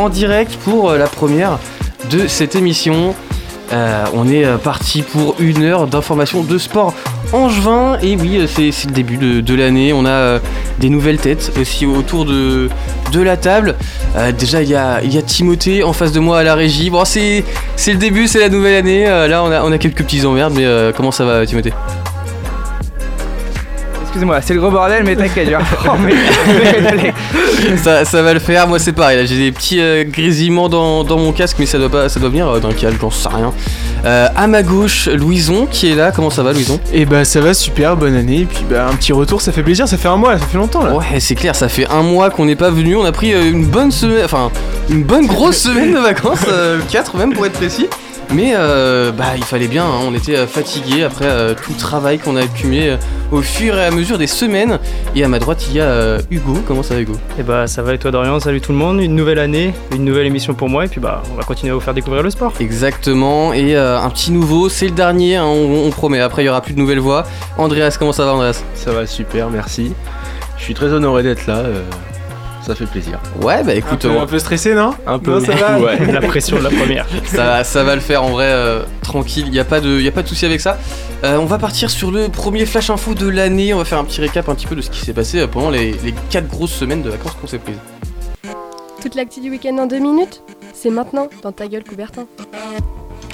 [0.00, 1.58] en direct pour la première
[2.10, 3.14] de cette émission.
[4.14, 6.94] on est parti pour une heure d'information de sport
[7.32, 7.98] angevin.
[8.02, 9.92] Et oui, c'est le début de, l'année.
[9.92, 10.38] On a
[10.78, 12.68] des nouvelles têtes aussi autour de,
[13.14, 13.76] la table.
[14.38, 16.90] déjà, il y a, y a, Timothée en face de moi à la régie.
[16.90, 17.44] Bon, c'est
[17.86, 19.04] le début, c'est la nouvelle année.
[19.04, 21.72] là, on a, on a quelques petits emmerdes, mais comment ça va, Timothée?
[24.10, 25.50] Excusez-moi, c'est le gros bordel, mais t'inquiète,
[27.84, 31.30] ça, ça va le faire, moi c'est pareil, j'ai des petits euh, grésillements dans, mon
[31.30, 33.52] casque, mais ça doit, pas, ça doit venir euh, d'un calme, j'en sais rien.
[34.04, 36.80] Euh, à ma gauche, Louison qui est là, comment ça va Louison?
[36.92, 39.52] Et eh bah ça va super, bonne année, et puis bah un petit retour, ça
[39.52, 40.92] fait plaisir, ça fait un mois, ça fait longtemps là.
[40.96, 43.64] Ouais, c'est clair, ça fait un mois qu'on n'est pas venu, on a pris une
[43.64, 44.50] bonne semaine, enfin
[44.88, 46.46] une bonne grosse semaine de vacances,
[46.90, 47.86] 4 même pour être précis.
[48.32, 50.00] Mais euh, bah, il fallait bien, hein.
[50.06, 52.96] on était euh, fatigué après euh, tout le travail qu'on a accumulé
[53.32, 54.78] au fur et à mesure des semaines.
[55.16, 56.58] Et à ma droite, il y a Hugo.
[56.66, 57.14] Comment ça va, Hugo?
[57.14, 58.38] Et eh bah, ça va et toi, Dorian?
[58.38, 59.00] Salut tout le monde.
[59.00, 60.84] Une nouvelle année, une nouvelle émission pour moi.
[60.84, 62.52] Et puis, bah, on va continuer à vous faire découvrir le sport.
[62.60, 63.52] Exactement.
[63.52, 66.20] Et un petit nouveau, c'est le dernier, hein, on, promet.
[66.20, 67.24] Après, il y aura plus de nouvelles voix.
[67.58, 68.62] Andreas, comment ça va, Andreas?
[68.74, 69.92] Ça va super, merci.
[70.56, 71.64] Je suis très honoré d'être là
[72.62, 73.18] ça fait plaisir.
[73.42, 74.04] Ouais, bah écoute.
[74.04, 75.40] Un peu, stressé, non Un peu.
[75.40, 76.06] ça va ouais.
[76.12, 77.06] La pression de la première.
[77.24, 80.08] ça, ça va le faire en vrai, euh, tranquille, il n'y a pas de, y
[80.08, 80.78] a pas de souci avec ça.
[81.24, 83.74] Euh, on va partir sur le premier flash info de l'année.
[83.74, 85.46] On va faire un petit récap un petit peu de ce qui s'est passé euh,
[85.46, 87.78] pendant les, les 4 grosses semaines de vacances qu'on s'est prises.
[89.02, 90.42] Toute l'actu du week-end en 2 minutes
[90.74, 92.26] C'est maintenant dans ta gueule, Coubertin.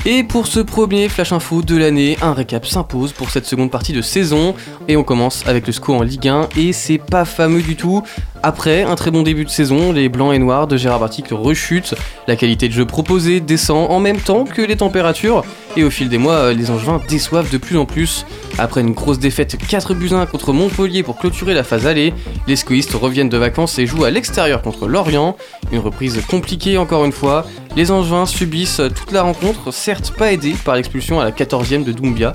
[0.08, 3.92] Et pour ce premier flash info de l'année, un récap s'impose pour cette seconde partie
[3.92, 4.54] de saison.
[4.86, 8.04] Et on commence avec le score en Ligue 1 et c'est pas fameux du tout.
[8.48, 11.96] Après un très bon début de saison, les blancs et noirs de Gérard Bartic rechutent,
[12.28, 15.42] la qualité de jeu proposée descend en même temps que les températures,
[15.76, 18.24] et au fil des mois, les Angevins déçoivent de plus en plus.
[18.56, 22.14] Après une grosse défaite 4 buts 1 contre Montpellier pour clôturer la phase allée,
[22.46, 25.36] les scoïstes reviennent de vacances et jouent à l'extérieur contre Lorient.
[25.72, 27.46] Une reprise compliquée encore une fois.
[27.74, 31.92] Les Angevins subissent toute la rencontre, certes pas aidés par l'expulsion à la 14e de
[31.92, 32.32] Doumbia.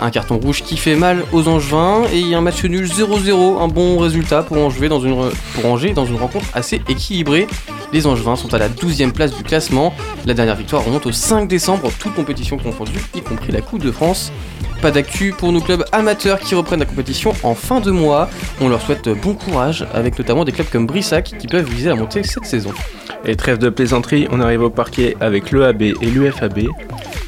[0.00, 3.96] Un carton rouge qui fait mal aux Angevins et un match nul 0-0, un bon
[3.96, 7.46] résultat pour Angers dans une, pour Angers dans une rencontre assez équilibrée.
[7.92, 9.94] Les Angevins sont à la 12e place du classement.
[10.24, 13.92] La dernière victoire remonte au 5 décembre, toute compétition confondue, y compris la Coupe de
[13.92, 14.32] France.
[14.82, 18.28] Pas d'actu pour nos clubs amateurs qui reprennent la compétition en fin de mois.
[18.60, 21.94] On leur souhaite bon courage, avec notamment des clubs comme Brissac qui peuvent viser la
[21.94, 22.72] montée cette saison.
[23.24, 26.62] Et trêve de plaisanterie, on arrive au parquet avec l'EAB et l'UFAB.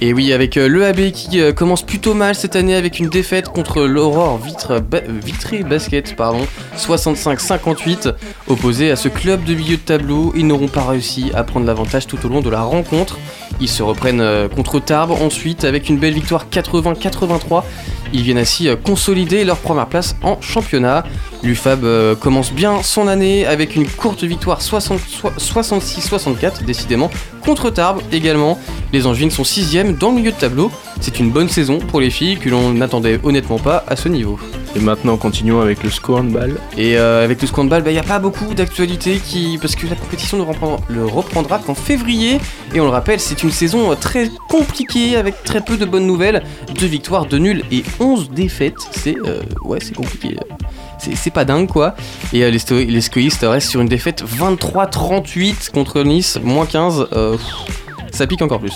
[0.00, 3.48] Et oui, avec euh, l'EAB qui euh, commence plutôt mal cette année avec une défaite
[3.48, 4.82] contre l'Aurore Vitre,
[5.24, 6.44] Vitré Basket, pardon,
[6.76, 8.12] 65-58.
[8.48, 12.08] Opposé à ce club de milieu de tableau, ils n'auront pas réussi à prendre l'avantage
[12.08, 13.18] tout au long de la rencontre.
[13.60, 17.38] Ils se reprennent euh, contre Tarbes ensuite avec une belle victoire 80-83
[18.12, 21.04] ils viennent ainsi euh, consolider leur première place en championnat.
[21.42, 27.10] L'UFAB euh, commence bien son année avec une courte victoire 66-64 décidément
[27.44, 28.58] contre Tarbes également.
[28.92, 30.70] Les Angevines sont 6 dans le milieu de tableau.
[31.00, 34.38] C'est une bonne saison pour les filles que l'on n'attendait honnêtement pas à ce niveau.
[34.76, 36.58] Et maintenant, continuons avec le score handball.
[36.76, 39.58] Et euh, avec le score handball, il bah, n'y a pas beaucoup d'actualités qui...
[39.60, 42.40] parce que la compétition ne le reprendra qu'en février.
[42.74, 46.42] Et on le rappelle, c'est une saison très compliquée avec très peu de bonnes nouvelles.
[46.78, 48.74] Deux victoires, deux nuls et 11 défaites.
[48.90, 50.36] C'est euh, ouais, c'est compliqué.
[50.98, 51.94] C'est pas dingue quoi.
[52.32, 57.06] Et euh, les, les restent sur une défaite 23-38 contre Nice, moins 15.
[58.10, 58.74] ça pique encore plus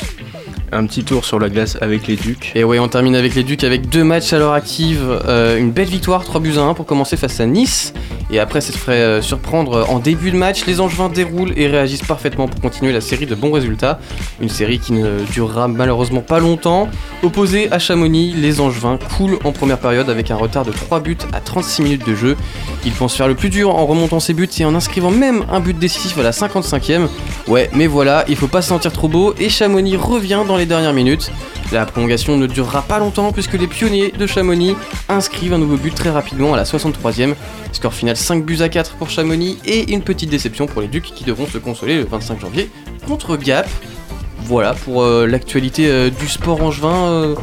[0.72, 2.52] un petit tour sur la glace avec les Ducs.
[2.54, 5.20] Et ouais, on termine avec les Ducs avec deux matchs à l'heure active.
[5.26, 7.94] Euh, une belle victoire, 3 buts à 1 pour commencer face à Nice.
[8.30, 10.66] Et après, ça se ferait euh, surprendre en début de match.
[10.66, 13.98] Les Angevins déroulent et réagissent parfaitement pour continuer la série de bons résultats.
[14.40, 16.88] Une série qui ne durera malheureusement pas longtemps.
[17.22, 21.16] Opposé à Chamonix, les Angevins coulent en première période avec un retard de 3 buts
[21.32, 22.36] à 36 minutes de jeu.
[22.84, 25.60] Ils pensent faire le plus dur en remontant ses buts et en inscrivant même un
[25.60, 27.08] but décisif à la 55e.
[27.46, 30.66] Ouais, mais voilà, il faut pas se sentir trop beau et Chamonix revient dans les
[30.66, 31.30] dernières minutes.
[31.72, 34.76] La prolongation ne durera pas longtemps puisque les pionniers de Chamonix
[35.08, 37.34] inscrivent un nouveau but très rapidement à la 63e.
[37.72, 41.12] Score final 5 buts à 4 pour Chamonix et une petite déception pour les Ducs
[41.14, 42.70] qui devront se consoler le 25 janvier
[43.06, 43.68] contre Gap.
[44.44, 47.34] Voilà pour euh, l'actualité euh, du sport angevin.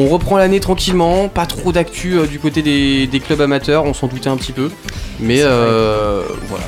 [0.00, 4.06] Euh, on reprend l'année tranquillement, pas trop d'actu du côté des, clubs amateurs, on s'en
[4.06, 4.70] doutait un petit peu.
[5.20, 6.64] Mais voilà,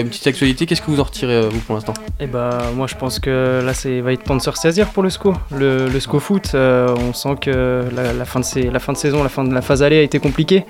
[0.00, 1.94] une petite, actualité, qu'est-ce que vous en retirez vous pour l'instant?
[2.20, 5.02] Eh bah moi je pense que là ça va être temps de se ressaisir pour
[5.02, 5.34] le SCO.
[5.54, 9.44] Le, SCO foot, on sent que la, fin de la fin de saison, la fin
[9.44, 10.64] de la phase allée a été compliquée.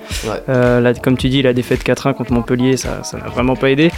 [1.02, 3.90] comme tu dis, la défaite 4-1 contre Montpellier, ça n'a vraiment pas aidé.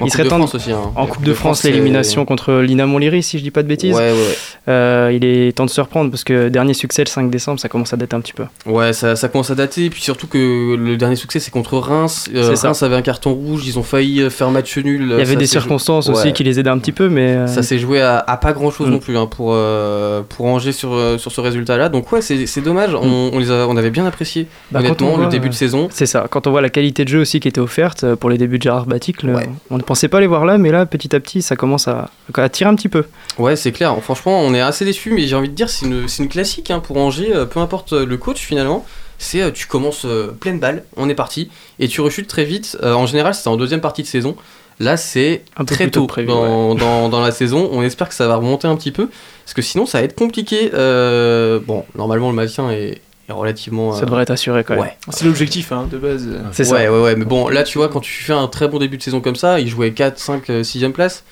[0.00, 0.72] En Il Coupe serait de temps aussi.
[0.72, 0.92] hein.
[0.96, 3.94] En Coupe de France, l'élimination contre Lina Montlhéry, si je dis pas de bêtises.
[3.94, 4.36] ouais, ouais.
[4.68, 7.68] Euh, il est temps de se reprendre parce que dernier succès le 5 décembre, ça
[7.68, 8.44] commence à dater un petit peu.
[8.66, 9.84] Ouais, ça, ça commence à dater.
[9.86, 12.28] Et puis surtout que le dernier succès, c'est contre Reims.
[12.34, 12.68] Euh, C'est ça.
[12.68, 15.02] Reims avait un carton des Ils ont failli euh, faire match nul.
[15.12, 17.62] Il y avait des circonstances aussi qui les aidaient un petit peu, mais euh, Ça
[17.62, 18.90] s'est joué à, à pas grand chose Mm.
[18.92, 21.88] non plus hein, pour, euh, pour Angers sur, sur ce résultat-là.
[21.88, 22.94] Donc, ouais, c'est dommage.
[22.94, 24.46] On, on les a- on avait bien apprécié, Mm.
[24.72, 25.88] Bah, honnêtement, on le début de saison.
[25.92, 26.26] c'est ça.
[26.30, 28.62] Quand on voit la qualité de jeu aussi qui était offerte pour les débuts de
[28.62, 29.34] Gérard Batic, le-
[29.70, 32.48] on pensait pas les voir là, mais là, petit à petit, ça commence à, à
[32.48, 33.04] tirer un petit peu.
[33.38, 33.96] Ouais, c'est clair.
[34.02, 36.96] Franchement, on est assez déçus, mais j'ai envie de dire, c'est une, classique hein, pour
[36.96, 38.84] Angers, euh, peu importe euh, le coach finalement.
[39.18, 40.06] C'est euh, tu commences
[40.40, 42.76] pleine balle, on est parti, et tu rechutes très vite.
[42.82, 44.36] En général, c'est en deuxième partie de saison.
[44.80, 47.68] Là, c'est très tôt prévu, dans, dans, dans la saison.
[47.72, 49.08] On espère que ça va remonter un petit peu,
[49.44, 50.70] parce que sinon, ça va être compliqué.
[50.74, 53.92] Euh, bon, normalement, le maintien est, est relativement.
[53.92, 54.82] Ça euh, devrait être assuré quand même.
[54.84, 54.96] ouais.
[55.10, 56.26] C'est l'objectif hein, de base.
[56.52, 56.92] C'est ouais, ça.
[56.92, 59.02] ouais, ouais, mais bon, là, tu vois, quand tu fais un très bon début de
[59.02, 61.24] saison comme ça, ils jouaient 4, 5, 6ème place.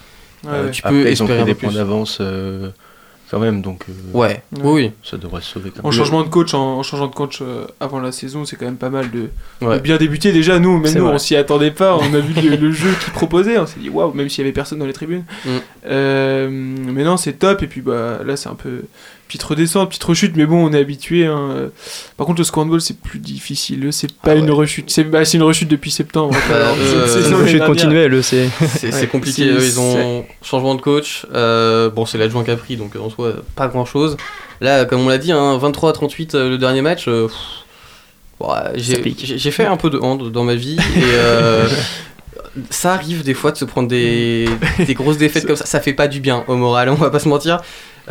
[0.44, 0.70] Ouais, euh, ouais.
[0.72, 1.76] tu peux Après, ils ont espérer des peu points plus.
[1.78, 2.70] d'avance euh,
[3.30, 5.92] quand même, donc euh, Ouais, oui, ça devrait se sauver quand En même.
[5.96, 8.76] changement de coach, en, en changeant de coach euh, avant la saison, c'est quand même
[8.76, 9.30] pas mal de,
[9.66, 9.76] Ouais.
[9.76, 10.32] de bien débuter.
[10.32, 11.14] Déjà, nous, même nous, vrai.
[11.14, 11.96] on s'y attendait pas.
[11.96, 13.56] On a vu le, le jeu qu'il proposait.
[13.58, 15.24] On s'est dit waouh, même s'il y avait personne dans les tribunes.
[15.46, 15.48] Mm.
[15.86, 17.62] Euh, mais non, c'est top.
[17.62, 18.82] Et puis bah là, c'est un peu
[19.32, 20.37] petite redescente, petite rechute.
[20.37, 21.26] Mais bon, on est habitué.
[21.26, 21.70] hein.
[22.17, 23.88] Par contre, le scornball, c'est plus difficile.
[23.93, 24.50] C'est pas Ah une ouais.
[24.50, 24.90] rechute.
[24.90, 26.34] C'est bah, c'est une rechute depuis septembre.
[26.49, 28.49] Bah, euh, c'est une chute dernière- continuelle, c'est.
[28.82, 31.26] Ouais, compliqué, eux, ils ont changement de coach.
[31.34, 34.17] Euh, bon, c'est l'adjoint qui a pris, donc en soi, pas grand chose.
[34.61, 37.08] Là, comme on l'a dit, hein, 23 à 38 euh, le dernier match.
[37.08, 37.26] euh,
[38.38, 41.69] bon, j'ai fait un peu de hand dans ma vie et euh,
[42.70, 44.49] ça arrive des fois de se prendre des,
[44.87, 45.67] des grosses défaites comme ça.
[45.67, 47.61] Ça fait pas du bien au moral, on va pas se mentir.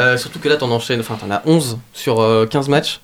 [0.02, 3.02] Euh, surtout que là, t'en enchaînes, enfin, t'en as 11 sur euh, 15 matchs.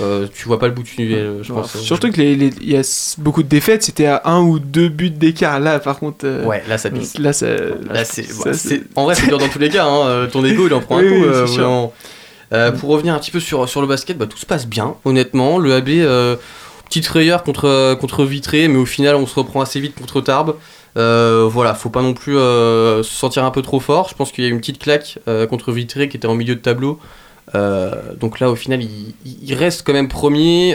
[0.00, 1.76] Euh, tu vois pas le bout du tunnel, euh, je pense.
[1.76, 4.88] Surtout que les- les- il y a beaucoup de défaites, c'était à un ou deux
[4.88, 5.58] buts d'écart.
[5.58, 7.18] Là, par contre, euh, Ouais, là, ça pique.
[7.18, 7.46] là, ça,
[7.90, 8.52] Là, c'est, bah,
[8.94, 9.84] en vrai, c'est dur dans tous les cas.
[9.84, 11.14] hein, euh, Ton ego, il en prend un Oui, coup.
[11.16, 11.92] oui, euh, vraiment.
[12.52, 14.94] Euh, pour revenir un petit peu sur, sur le basket, bah, tout se passe bien,
[15.04, 15.58] honnêtement.
[15.58, 16.36] Le AB, euh,
[16.84, 20.54] petite frayeur contre, contre Vitré, mais au final, on se reprend assez vite contre Tarbes.
[20.96, 24.08] Euh, voilà, faut pas non plus euh, se sentir un peu trop fort.
[24.08, 26.54] Je pense qu'il y a une petite claque euh, contre Vitré qui était en milieu
[26.54, 26.98] de tableau.
[28.18, 30.70] Donc là, au final, ils, ils restent quand même premiers.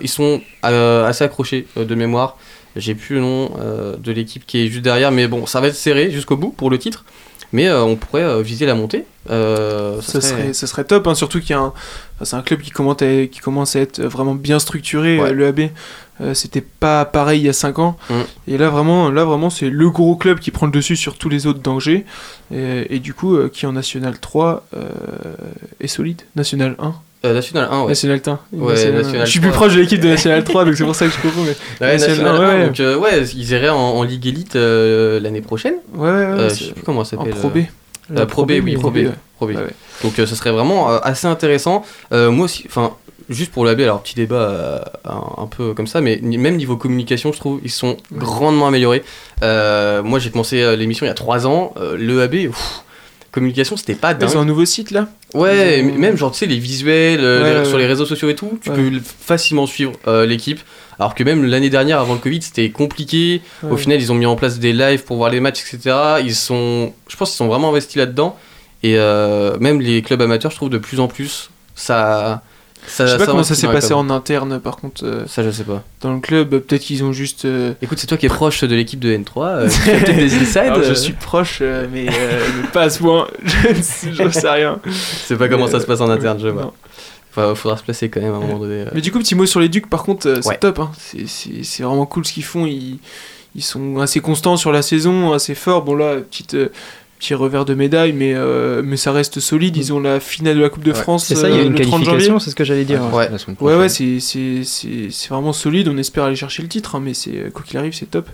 [0.00, 2.36] Ils sont assez accrochés de mémoire.
[2.76, 3.50] J'ai plus le nom
[3.98, 6.70] de l'équipe qui est juste derrière, mais bon, ça va être serré jusqu'au bout pour
[6.70, 7.04] le titre.
[7.52, 9.04] Mais euh, on pourrait euh, viser la montée.
[9.30, 11.72] Euh, ça serait, ça serait top, hein, surtout qu'il y a un,
[12.16, 15.32] enfin, c'est un club qui commence, à, qui commence à être vraiment bien structuré, Ouais.
[15.32, 15.60] le AB.
[16.20, 17.96] Euh, c'était pas pareil il y a 5 ans.
[18.08, 18.14] Mm.
[18.48, 21.28] Et là, vraiment, là, vraiment c'est le gros club qui prend le dessus sur tous
[21.28, 22.04] les autres d'Angers.
[22.54, 24.88] Et, et du coup, euh, qui en National 3 euh,
[25.80, 26.22] est solide?
[26.34, 26.94] National 1.
[27.24, 27.88] Euh, National 1, ouais.
[27.88, 28.38] National 1.
[28.52, 29.60] Ouais, National je suis plus 3.
[29.60, 31.42] proche de l'équipe de National 3, donc c'est pour ça que je comprends.
[31.42, 31.56] Mais...
[31.80, 32.66] Ouais, National National 1, 1, ouais.
[32.66, 35.74] donc euh, ouais, ils iraient en, en Ligue Elite euh, l'année prochaine.
[35.94, 36.24] Ouais, ouais, ouais.
[36.24, 37.34] Euh, je sais plus comment ça en s'appelle.
[37.38, 37.58] Pro B.
[38.16, 38.96] Euh, Pro B, oui, Pro B.
[38.96, 39.10] ouais.
[39.36, 39.52] Pro B.
[40.02, 41.84] Donc euh, ça serait vraiment euh, assez intéressant.
[42.12, 42.92] Euh, moi aussi, enfin,
[43.28, 46.76] juste pour l'AB, alors petit débat euh, un, un peu comme ça, mais même niveau
[46.76, 49.02] communication, je trouve, ils sont grandement améliorés.
[49.42, 51.74] Euh, moi j'ai commencé euh, l'émission il y a 3 ans.
[51.80, 52.50] Le AB,
[53.32, 54.30] communication, c'était pas dingue.
[54.30, 55.08] Ils ont un nouveau site là?
[55.34, 58.30] Ouais, ont- même genre tu sais les visuels Ouais, les- ouais, sur les réseaux sociaux
[58.30, 58.76] et tout, tu Ouais.
[58.76, 59.92] peux facilement suivre
[60.24, 60.60] l'équipe.
[60.98, 63.42] Alors que même l'année dernière avant le Covid, c'était compliqué.
[63.70, 65.94] Au final, ils ont mis en place des lives pour voir les matchs, etc.
[66.24, 68.34] Ils sont, je pense qu'ils sont vraiment investis là-dedans.
[68.82, 72.42] Et euh, même les clubs amateurs, je trouve de plus en plus, ça.
[72.86, 75.42] Ça Je sais pas comment investit ça s'est passé en interne par contre euh, Ça,
[75.42, 75.82] je sais pas.
[76.00, 76.50] dans le club.
[76.60, 77.44] Peut-être qu'ils ont juste.
[77.44, 79.42] euh, Écoute, c'est toi qui es proche de l'équipe de N3.
[79.46, 80.56] euh, tu as peut-être des insides.
[80.58, 82.08] Alors, je suis proche, mais, mais
[82.72, 83.26] pas à ce point.
[83.44, 84.80] Je ne sais, rien.
[84.84, 86.72] Je sais pas comment ça se passe en interne, je vois.
[87.30, 88.84] Enfin, faudra se placer quand même à un moment donné.
[88.94, 90.56] Mais du coup, petit mot sur les Ducs, par contre, c'est Ouais.
[90.58, 90.78] top.
[90.78, 90.90] hein.
[90.98, 92.64] C'est- C'est c'est vraiment cool ce qu'ils font.
[92.66, 92.98] Ils,
[93.54, 95.82] ils sont assez constants sur la saison, assez forts.
[95.82, 96.56] Bon, là, petite,
[97.18, 99.76] petit revers de médaille, mais, euh, mais ça reste solide.
[99.76, 100.96] Ils ont la finale de la Coupe de Ouais.
[100.98, 102.06] France C'est ça, il y a euh, une le 30 janvier.
[102.06, 103.00] qualification, c'est ce que j'allais dire.
[103.12, 103.28] Ouais.
[103.60, 105.88] Ouais, ouais, c'est- c'est c'est- c'est vraiment solide.
[105.88, 108.28] On espère aller chercher le titre, hein, mais c'est quoi qu'il arrive, c'est top.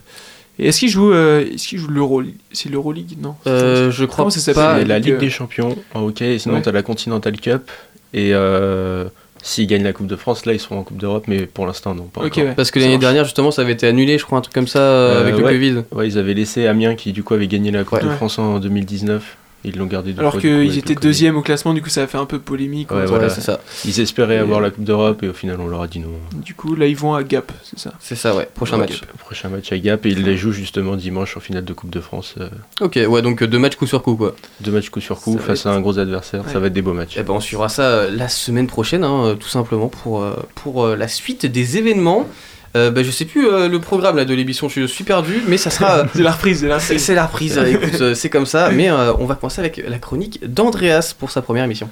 [0.59, 2.23] Et est-ce qu'ils jouent, euh, est-ce qu'ils jouent l'Euro
[2.53, 3.35] C'est l'Euroleague, non?
[3.47, 4.79] Euh, je crois Comment ça s'appelle pas.
[4.81, 6.63] C'est la Ligue, des Champions en hockey, et sinon Ouais.
[6.63, 7.71] t'as la Continental Cup.
[8.15, 9.07] Et euh,
[9.43, 11.95] s'ils gagnent la Coupe de France, là ils seront en Coupe d'Europe, mais pour l'instant
[11.95, 12.05] non.
[12.05, 12.53] Pas ouais.
[12.57, 14.79] Parce que l'année dernière, justement, ça avait été annulé, je crois, un truc comme ça,
[14.79, 15.53] euh, Euh, avec le ouais.
[15.53, 15.83] Covid.
[15.93, 18.05] Ouais, ils avaient laissé Amiens qui du coup avait gagné la Coupe Ouais.
[18.05, 19.37] de France en 2019.
[19.65, 22.19] Ils l'ont gardé deux Alors qu'ils étaient deuxième au classement, du coup ça a fait
[22.19, 22.91] un peu polémique.
[22.91, 23.07] Ouais, ouais.
[23.07, 23.29] voilà.
[23.29, 23.61] c'est ça.
[23.85, 26.09] Ils espéraient Et- avoir la Coupe d'Europe et au final on leur a dit non.
[26.35, 27.93] Du coup là ils vont à Gap, c'est ça.
[28.01, 28.49] C'est ça, ouais.
[28.55, 29.01] Prochain Ouais, match.
[29.19, 32.01] Prochain match à Gap et ils les jouent justement dimanche en finale de Coupe de
[32.01, 32.35] France.
[32.41, 32.49] euh,
[32.81, 34.35] Ok, ouais, donc euh, deux matchs coup sur coup, quoi.
[34.61, 36.45] deux matchs coup sur coup Ça face à un gros adversaire.
[36.45, 36.53] Ouais.
[36.53, 37.15] Ça va être des beaux matchs.
[37.17, 40.85] Eh ben, on suivra ça euh, la semaine prochaine, hein, tout simplement, pour, euh, pour
[40.85, 42.27] euh, la suite des événements.
[42.75, 45.59] Euh, bah, je sais plus euh, le programme là, de l'émission, je suis perdu, mais
[45.59, 45.99] ça sera.
[45.99, 47.03] euh, C'est la reprise, c'est la reprise.
[47.05, 48.71] c'est la reprise, euh, écoute, euh, c'est comme ça.
[48.75, 51.91] Mais euh, on va commencer avec la chronique d'Andreas pour sa première émission.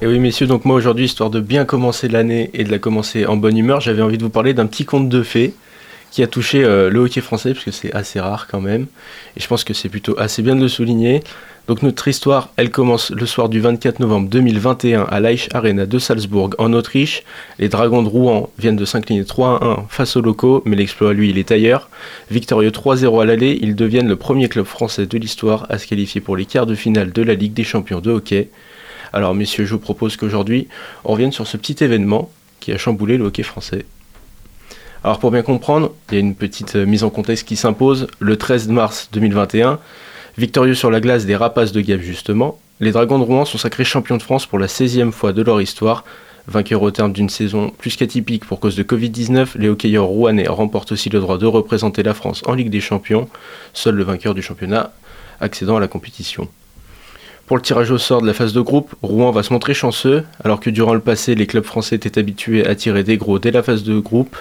[0.00, 3.26] Et oui, messieurs, donc moi aujourd'hui, histoire de bien commencer l'année et de la commencer
[3.26, 5.54] en bonne humeur, j'avais envie de vous parler d'un petit conte de fées
[6.10, 8.86] qui a touché euh, le hockey français, parce que c'est assez rare quand même.
[9.36, 11.22] Et je pense que c'est plutôt assez bien de le souligner.
[11.68, 15.98] Donc notre histoire, elle commence le soir du 24 novembre 2021 à l'Eich Arena de
[15.98, 17.24] Salzbourg en Autriche.
[17.58, 21.12] Les Dragons de Rouen viennent de s'incliner 3 à 1 face aux locaux, mais l'exploit,
[21.12, 21.90] lui, il est ailleurs.
[22.30, 26.22] Victorieux 3-0 à l'aller, ils deviennent le premier club français de l'histoire à se qualifier
[26.22, 28.48] pour les quarts de finale de la Ligue des champions de hockey.
[29.12, 30.68] Alors messieurs, je vous propose qu'aujourd'hui,
[31.04, 33.84] on revienne sur ce petit événement qui a chamboulé le hockey français.
[35.04, 38.08] Alors pour bien comprendre, il y a une petite euh, mise en contexte qui s'impose.
[38.18, 39.78] Le 13 mars 2021,
[40.38, 43.84] victorieux sur la glace des Rapaces de Gap justement, les Dragons de Rouen sont sacrés
[43.84, 46.04] champions de France pour la 16e fois de leur histoire.
[46.46, 50.92] Vainqueurs au terme d'une saison plus qu'atypique pour cause de Covid-19, les hockeyeurs rouennais remportent
[50.92, 53.28] aussi le droit de représenter la France en Ligue des Champions,
[53.74, 54.92] seul le vainqueur du championnat
[55.40, 56.48] accédant à la compétition.
[57.46, 60.22] Pour le tirage au sort de la phase de groupe, Rouen va se montrer chanceux,
[60.44, 63.50] alors que durant le passé, les clubs français étaient habitués à tirer des gros dès
[63.50, 64.36] la phase de groupe.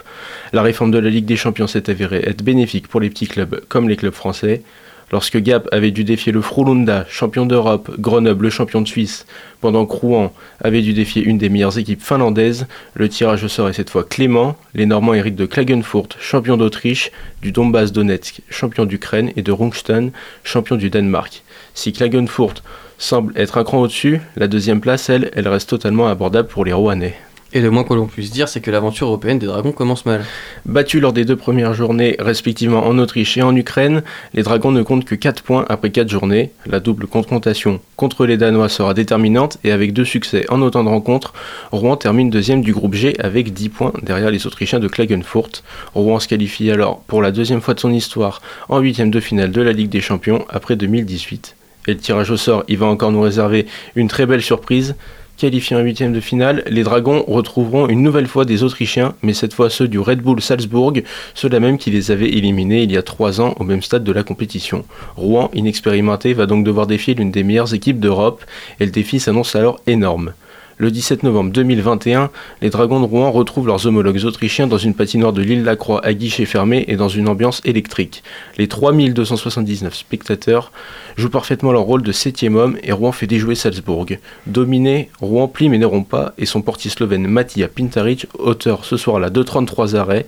[0.53, 3.61] La réforme de la Ligue des Champions s'est avérée être bénéfique pour les petits clubs
[3.67, 4.61] comme les clubs français.
[5.09, 9.25] Lorsque Gap avait dû défier le Frolunda, champion d'Europe, Grenoble, le champion de Suisse,
[9.61, 13.69] pendant que Rouen avait dû défier une des meilleures équipes finlandaises, le tirage au sort
[13.69, 14.57] est cette fois clément.
[14.75, 17.11] Les Normands héritent de Klagenfurt, champion d'Autriche,
[17.41, 20.11] du Donbass Donetsk, champion d'Ukraine, et de Rungsten,
[20.43, 21.41] champion du Danemark.
[21.73, 22.61] Si Klagenfurt
[22.97, 26.73] semble être un cran au-dessus, la deuxième place, elle, elle reste totalement abordable pour les
[26.73, 27.15] Rouennais.
[27.53, 30.25] Et le moins que l'on puisse dire, c'est que l'aventure européenne des Dragons commence mal.
[30.65, 34.81] Battus lors des deux premières journées, respectivement en Autriche et en Ukraine, les Dragons ne
[34.81, 36.51] comptent que 4 points après 4 journées.
[36.65, 40.89] La double confrontation contre les Danois sera déterminante et avec deux succès en autant de
[40.89, 41.33] rencontres,
[41.71, 45.63] Rouen termine deuxième du groupe G avec 10 points derrière les Autrichiens de Klagenfurt.
[45.95, 49.51] Rouen se qualifie alors pour la deuxième fois de son histoire en huitième de finale
[49.51, 51.55] de la Ligue des Champions après 2018.
[51.87, 54.95] Et le tirage au sort, il va encore nous réserver une très belle surprise.
[55.37, 59.53] Qualifiés en huitième de finale, les Dragons retrouveront une nouvelle fois des Autrichiens, mais cette
[59.53, 60.93] fois ceux du Red Bull Salzbourg,
[61.35, 64.11] ceux-là même qui les avaient éliminés il y a trois ans au même stade de
[64.11, 64.83] la compétition.
[65.15, 68.43] Rouen, inexpérimenté, va donc devoir défier l'une des meilleures équipes d'Europe,
[68.79, 70.33] et le défi s'annonce alors énorme.
[70.79, 72.29] Le 17 novembre 2021,
[72.61, 76.13] les Dragons de Rouen retrouvent leurs homologues autrichiens dans une patinoire de l'île Lacroix à
[76.13, 78.21] guichet fermé et dans une ambiance électrique.
[78.59, 80.71] Les 3279 spectateurs
[81.17, 84.05] jouent parfaitement leur rôle de septième homme et Rouen fait déjouer Salzbourg.
[84.45, 88.97] Dominé, Rouen plie mais ne rompt pas et son portier slovène Matija Pintaric, auteur ce
[88.97, 90.27] soir-là de 33 arrêts,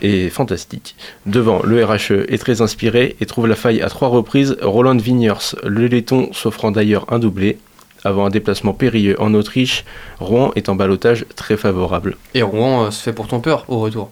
[0.00, 0.96] est fantastique.
[1.26, 4.56] Devant, le RHE est très inspiré et trouve la faille à trois reprises.
[4.62, 7.58] Roland Vigners, le laiton, s'offrant d'ailleurs un doublé.
[8.04, 9.84] Avant un déplacement périlleux en Autriche,
[10.20, 12.16] Rouen est en balotage très favorable.
[12.34, 14.10] Et Rouen euh, se fait pourtant peur au retour.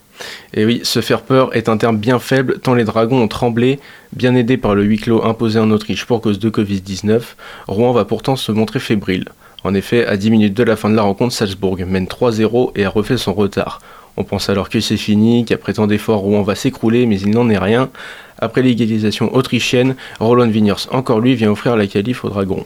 [0.54, 3.78] Et oui, se faire peur est un terme bien faible tant les dragons ont tremblé,
[4.12, 7.20] bien aidés par le huis clos imposé en Autriche pour cause de Covid-19.
[7.68, 9.26] Rouen va pourtant se montrer fébrile.
[9.62, 12.84] En effet, à 10 minutes de la fin de la rencontre, Salzbourg mène 3-0 et
[12.84, 13.80] a refait son retard.
[14.16, 17.50] On pense alors que c'est fini, qu'après tant d'efforts, Rouen va s'écrouler, mais il n'en
[17.50, 17.90] est rien.
[18.38, 22.64] Après l'égalisation autrichienne, Roland Vigners, encore lui, vient offrir la qualif aux dragons.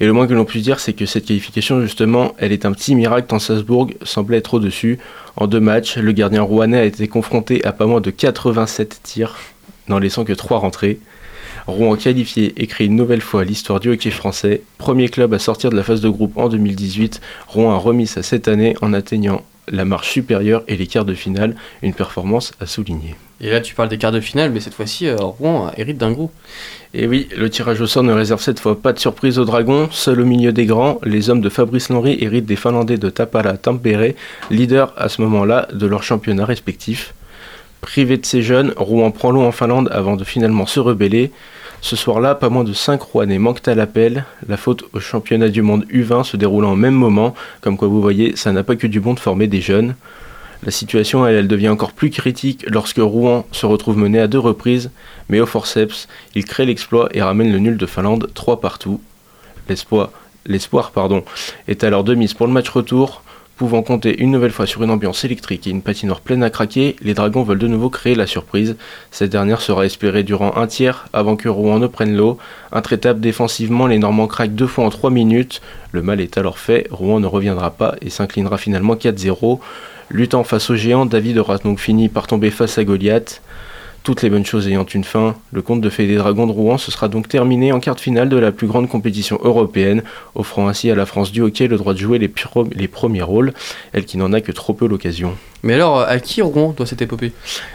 [0.00, 2.72] Et le moins que l'on puisse dire, c'est que cette qualification, justement, elle est un
[2.72, 4.98] petit miracle tant Salzbourg semblait être au-dessus.
[5.36, 9.36] En deux matchs, le gardien rouennais a été confronté à pas moins de 87 tirs,
[9.88, 11.00] n'en laissant que 3 rentrées.
[11.66, 14.62] Rouen qualifié écrit une nouvelle fois l'histoire du hockey français.
[14.78, 18.22] Premier club à sortir de la phase de groupe en 2018, Rouen a remis ça
[18.22, 22.66] cette année en atteignant la marche supérieure et les quarts de finale, une performance à
[22.66, 23.16] souligner.
[23.40, 26.10] Et là, tu parles des quarts de finale, mais cette fois-ci, euh, Rouen hérite d'un
[26.10, 26.30] gros.
[26.92, 29.88] Et oui, le tirage au sort ne réserve cette fois pas de surprise aux Dragons.
[29.92, 33.56] Seul au milieu des grands, les hommes de Fabrice Lenry héritent des Finlandais de Tapala
[33.56, 34.14] Tampere,
[34.50, 37.14] leaders à ce moment-là de leur championnat respectif.
[37.80, 41.30] Privé de ces jeunes, Rouen prend l'eau en Finlande avant de finalement se rebeller.
[41.80, 44.24] Ce soir-là, pas moins de 5 Rouennais manquent à l'appel.
[44.48, 47.34] La faute au championnat du monde U20 se déroulant au même moment.
[47.60, 49.94] Comme quoi vous voyez, ça n'a pas que du bon de former des jeunes.
[50.64, 54.40] La situation, elle, elle devient encore plus critique lorsque Rouen se retrouve mené à deux
[54.40, 54.90] reprises,
[55.28, 59.00] mais au forceps, il crée l'exploit et ramène le nul de Finlande 3 partout.
[60.46, 61.24] L'espoir, pardon,
[61.68, 63.22] est alors de mise pour le match retour.
[63.56, 66.94] Pouvant compter une nouvelle fois sur une ambiance électrique et une patinoire pleine à craquer,
[67.02, 68.76] les Dragons veulent de nouveau créer la surprise.
[69.10, 72.38] Cette dernière sera espérée durant un tiers avant que Rouen ne prenne l'eau.
[72.70, 75.60] Intraitable défensivement, les Normands craquent deux fois en 3 minutes.
[75.90, 79.58] Le mal est alors fait, Rouen ne reviendra pas et s'inclinera finalement 4-0.
[80.10, 83.42] Luttant face aux géants, David aura donc fini par tomber face à Goliath.
[84.02, 86.78] Toutes les bonnes choses ayant une fin, le conte de fées des dragons de Rouen
[86.78, 90.02] se sera donc terminé en quart de finale de la plus grande compétition européenne,
[90.34, 92.28] offrant ainsi à la France du hockey le droit de jouer les,
[92.88, 93.52] premiers rôles,
[93.92, 95.34] elle qui n'en a que trop peu l'occasion.
[95.62, 97.32] Mais alors, à qui Rouen doit cette épopée?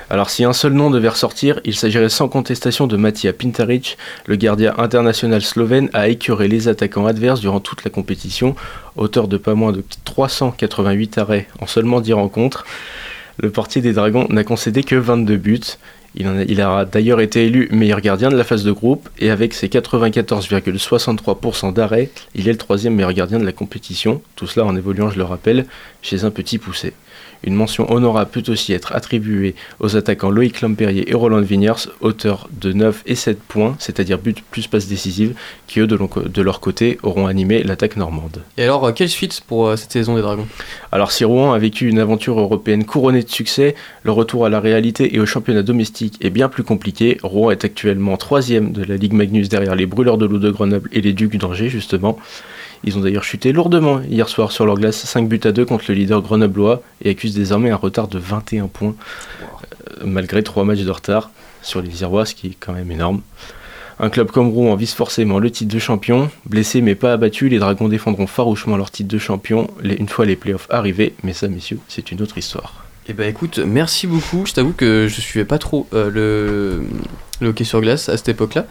[0.10, 4.36] Alors si un seul nom devait ressortir, il s'agirait sans contestation de Matija Pintaric, le
[4.36, 8.56] gardien international slovène a écœuré les attaquants adverses durant toute la compétition,
[8.96, 12.65] auteur de pas moins de 388 arrêts en seulement 10 rencontres.
[13.38, 15.60] Le portier des Dragons n'a concédé que 22 buts.
[16.15, 19.32] Il, a, il a d'ailleurs été élu meilleur gardien de la phase de groupe et
[19.32, 24.65] avec ses 94,63% d'arrêts, il est le troisième meilleur gardien de la compétition, tout cela
[24.65, 25.65] en évoluant, je le rappelle,
[26.01, 26.93] chez un petit poussé.
[27.43, 32.47] Une mention honorable peut aussi être attribuée aux attaquants Loïc Lampérier et Roland Vigners, auteurs
[32.51, 35.35] de 9 et 7 points, c'est-à-dire but plus passe décisive,
[35.67, 38.41] qui eux de leur côté auront animé l'attaque normande.
[38.57, 40.47] Et alors, euh, quelle suite pour euh, cette saison des Dragons?
[40.91, 44.59] Alors si Rouen a vécu une aventure européenne couronnée de succès, le retour à la
[44.59, 47.17] réalité et au championnat domestique est bien plus compliqué.
[47.23, 50.89] Rouen est actuellement troisième de la Ligue Magnus derrière les Brûleurs de Loup de Grenoble
[50.91, 52.17] et les Ducs d'Angers justement.
[52.83, 55.85] Ils ont d'ailleurs chuté lourdement hier soir sur leur glace, 5 buts à 2 contre
[55.87, 58.95] le leader grenoblois et accusent désormais un retard de 21 points
[60.01, 63.21] euh, malgré 3 matchs de retard sur les Irois, ce qui est quand même énorme.
[63.99, 66.29] Un club comme Rouen vise forcément le titre de champion.
[66.45, 70.35] Blessés mais pas abattus, les Dragons défendront farouchement leur titre de champion une fois les
[70.35, 71.13] playoffs arrivés.
[71.23, 72.85] Mais ça, messieurs, c'est une autre histoire.
[73.07, 74.45] Eh ben écoute, merci beaucoup.
[74.45, 76.09] Je t'avoue que je suivais pas trop euh,
[77.39, 78.65] le hockey sur glace à cette époque-là.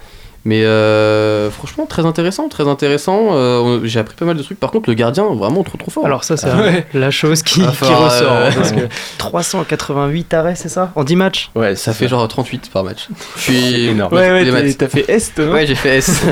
[0.45, 3.29] Mais euh, franchement, très intéressant, très intéressant.
[3.33, 4.59] Euh, J'ai appris pas mal de trucs.
[4.59, 6.05] Par contre, le gardien, vraiment trop trop fort.
[6.05, 6.85] Alors ça c'est Ah ouais.
[6.95, 8.33] la chose qui, falloir, ressort.
[8.33, 8.81] euh, hein, parce que
[9.19, 11.51] 388 arrêts c'est ça En 10 matchs?
[11.55, 13.09] Ouais, ça fait genre 38 par match.
[13.37, 14.13] Je suis énorme.
[14.15, 15.53] Ouais, ouais, t'as- fait Est, non?
[15.53, 16.23] Ouais, j'ai fait S.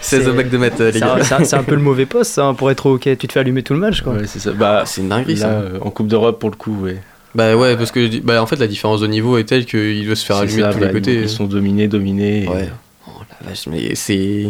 [0.00, 1.14] 16 au bac de maths, euh, les C'est gars.
[1.38, 3.14] un, c'est un- peu le mauvais poste ça, hein, pour être au hockey.
[3.16, 4.14] Tu te fais allumer tout le match quoi.
[4.14, 4.50] Ouais, c'est ça.
[4.52, 5.48] Bah, Ah, c'est une dinguerie là, ça.
[5.50, 6.96] euh, en Coupe d'Europe, pour le coup, ouais.
[7.34, 10.16] Bah ouais, parce que bah, en fait, la différence de niveau est telle qu'il doit
[10.16, 11.14] se faire allumer de tous bah, les côtés.
[11.22, 12.44] Ils sont dominés, dominés.
[12.44, 12.68] et- Ouais.
[13.08, 14.46] Oh la vache, mais c'est.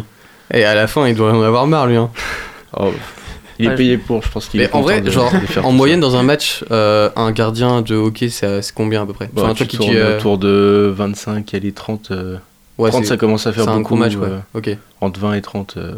[0.52, 1.96] Et à la fin, il doit en avoir marre lui.
[1.96, 2.10] Hein.
[2.76, 2.92] Oh,
[3.58, 5.46] il est Ouais, payé pour, je pense qu'il Mais est en vrai, de- genre, de
[5.46, 6.06] faire En moyenne, ça.
[6.08, 9.30] dans un match, euh, un gardien de hockey, c'est combien à peu près?
[9.32, 12.10] Bah, Enfin, tu toi qui euh, autour de 25, allez, 30.
[12.10, 12.36] euh,
[12.76, 13.94] ouais, 30, c'est ça commence à faire c'est un beaucoup.
[13.94, 14.28] gros match, ouais.
[14.28, 14.76] euh, Ok.
[15.00, 15.74] entre 20 et 30.
[15.78, 15.94] euh,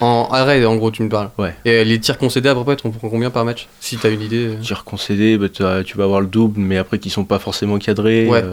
[0.00, 1.30] En arrêt, en gros, tu me parles.
[1.36, 1.54] Ouais.
[1.64, 3.66] Et les tirs concédés à peu près, tu en prends combien par match?
[3.80, 4.46] Si t'as une idée.
[4.46, 4.60] euh.
[4.60, 7.40] tirs concédés, bah, tu as- tu vas avoir le double, mais après qui sont pas
[7.40, 8.28] forcément cadrés.
[8.28, 8.44] Ouais.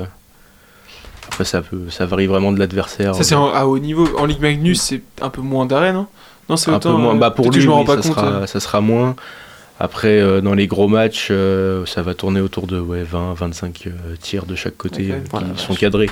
[1.35, 3.13] Euh, après, ça, peut, ça varie vraiment de l'adversaire.
[3.15, 4.07] Ça, c'est en- à haut niveau.
[4.17, 6.07] En Ligue Magnus, c'est un peu moins d'arrêt, non?
[6.49, 6.95] Non, c'est autant.
[6.95, 7.15] peu moins.
[7.15, 8.17] euh, Bah, pour lui, je me rends oui, pas ça, compte.
[8.17, 8.45] sera, euh.
[8.47, 9.15] ça sera moins.
[9.79, 13.83] Après, euh, dans les gros matchs, euh, ça va tourner autour de ouais, 20, 25
[13.87, 15.11] euh, tirs de chaque côté Ok.
[15.11, 16.09] euh, qui Voilà, sont cadrés.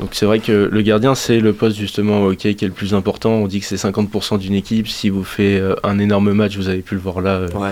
[0.00, 2.94] Donc c'est vrai que le gardien, c'est le poste justement hockey qui est le plus
[2.94, 3.30] important.
[3.34, 4.88] On dit que c'est 50% d'une équipe.
[4.88, 7.70] Si vous faites euh, un énorme match, vous avez pu le voir là, euh, Ouais.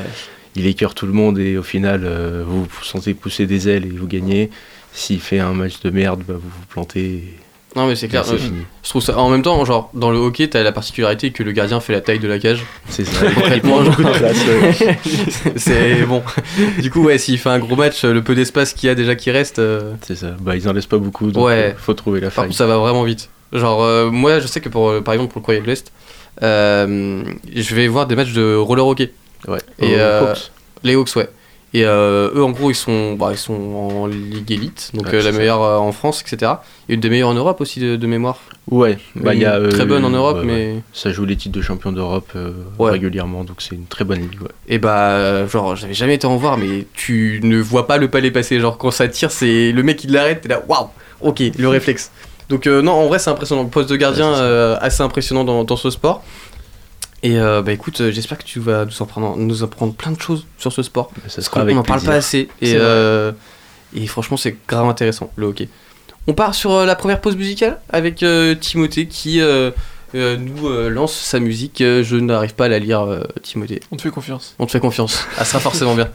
[0.55, 3.87] il écœure tout le monde et au final, euh, vous vous sentez pousser des ailes
[3.87, 4.51] et vous gagnez.
[4.93, 7.35] S'il fait un match de merde, bah, vous vous plantez et
[7.75, 8.25] Non, mais c'est clair.
[8.31, 8.63] euh, fini.
[8.85, 9.17] Je trouve ça.
[9.19, 12.03] En même temps, genre, dans le hockey, t'as la particularité que le gardien fait la
[12.03, 12.63] taille de la cage.
[12.89, 13.25] C'est ça.
[13.35, 14.81] Concrètement, Il prend beaucoup de place.
[14.83, 14.99] ouais.
[15.57, 16.23] c'est bon.
[16.79, 19.15] Du coup, ouais, s'il fait un gros match, le peu d'espace qu'il y a déjà
[19.15, 19.59] qui reste.
[19.59, 20.33] euh, C'est ça.
[20.41, 21.31] Bah, ils en laissent pas beaucoup.
[21.31, 21.73] Donc, Ouais.
[21.75, 22.45] euh, faut trouver la Par faille.
[22.49, 23.31] contre, ça va vraiment vite.
[23.55, 25.91] Genre, euh, moi, je sais que pour, par exemple, pour le Courrier de l'Est,
[26.43, 29.13] je vais voir des matchs de roller hockey.
[29.49, 29.59] Ouais.
[29.79, 29.97] Et.
[30.85, 31.29] Les Hawks, ouais.
[31.75, 35.15] Et euh, eux, en gros, ils sont, bah, ils sont en Ligue Élite, donc Ouais,
[35.15, 36.53] euh, la meilleure euh, en France, etc.
[36.89, 38.41] Et une des meilleures en Europe aussi, de, de mémoire.
[38.71, 40.75] Ouais, bah, il y a, très bonne en Europe, ouais, ouais.
[40.75, 40.83] mais.
[40.93, 42.37] Ça joue les titres de champion d'Europe
[42.79, 44.39] régulièrement, donc c'est une très bonne ligue.
[44.69, 48.31] Et bah, genre, j'avais jamais été en voir, mais tu ne vois pas le palais
[48.31, 48.61] passer.
[48.61, 50.89] Genre, quand ça tire, c'est le mec qui l'arrête, t'es là, waouh,
[51.23, 52.11] ok, le réflexe.
[52.51, 53.63] Donc, non, en vrai, c'est impressionnant.
[53.63, 54.35] Le poste de gardien,
[54.79, 56.23] assez impressionnant dans, dans ce sport.
[57.25, 60.21] Et euh, bah écoute, euh, j'espère que tu vas nous apprendre, nous apprendre plein de
[60.21, 61.11] choses sur ce sport.
[61.29, 62.49] Ça Parce qu'on n'en parle pas assez.
[62.61, 63.33] Et, euh,
[63.95, 65.69] et franchement, c'est grave intéressant, le hockey.
[66.27, 69.71] On part sur la première pause musicale avec euh, Timothée qui euh,
[70.15, 71.79] euh, nous euh, lance sa musique.
[71.79, 73.81] Je n'arrive pas à la lire, euh, Timothée.
[73.91, 74.55] On te fait confiance.
[74.59, 75.25] On te fait confiance.
[75.39, 76.09] Elle sera forcément bien.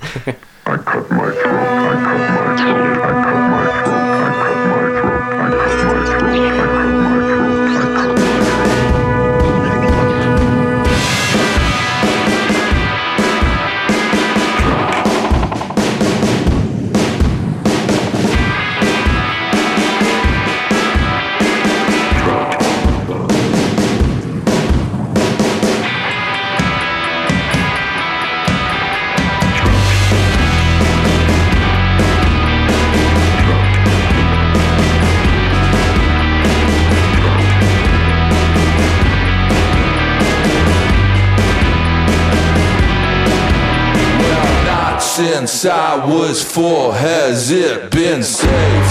[45.48, 48.90] since I was four has it been safe?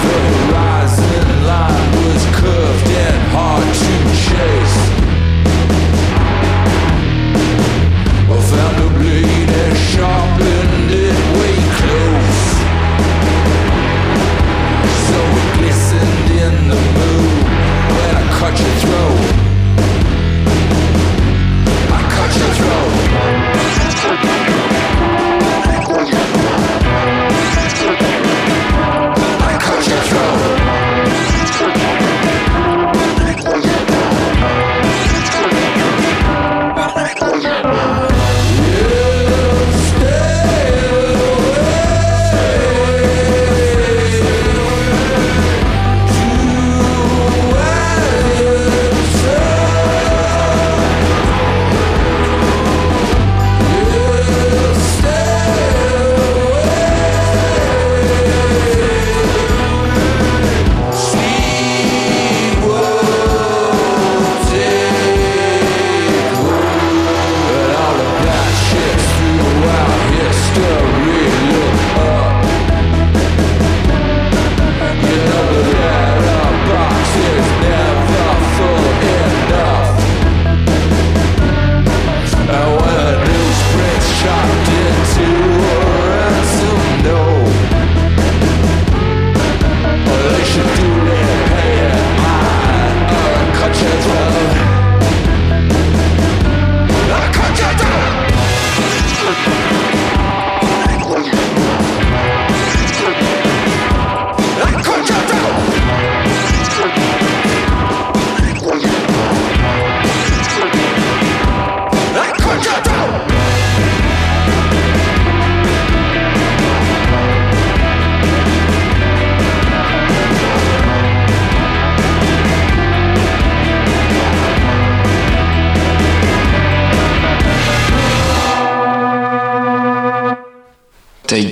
[0.00, 3.94] The horizon line was curved and hard to
[4.26, 4.78] chase.
[8.30, 12.42] I found a blade and sharpened it way close.
[15.08, 17.36] So it glistened in the moon
[17.96, 19.22] when I cut your throat.
[21.90, 23.13] I cut your throat.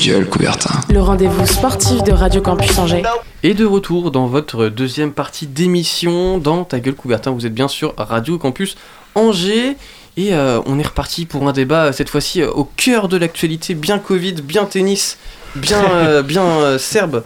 [0.07, 0.81] Gueule, Coubertin.
[0.91, 3.03] Le rendez-vous sportif de Radio Campus Angers.
[3.45, 7.31] Et de retour dans votre deuxième partie d'émission dans Ta gueule Coubertin.
[7.31, 8.77] Vous êtes bien sûr Radio Campus
[9.15, 9.77] Angers.
[10.17, 13.75] Et euh, on est reparti pour un débat, cette fois-ci euh, au cœur de l'actualité,
[13.75, 15.19] bien Covid, bien tennis,
[15.55, 17.23] bien, euh, bien euh, serbe.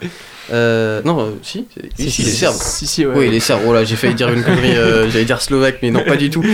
[0.52, 1.66] Euh, non, euh, si,
[1.98, 2.56] si, si, les Serbes.
[2.56, 3.14] Si, si, ouais.
[3.16, 3.62] Oui, les Serbes.
[3.66, 6.30] Oh là, j'ai failli dire une connerie, euh, j'allais dire slovaque, mais non, pas du
[6.30, 6.44] tout.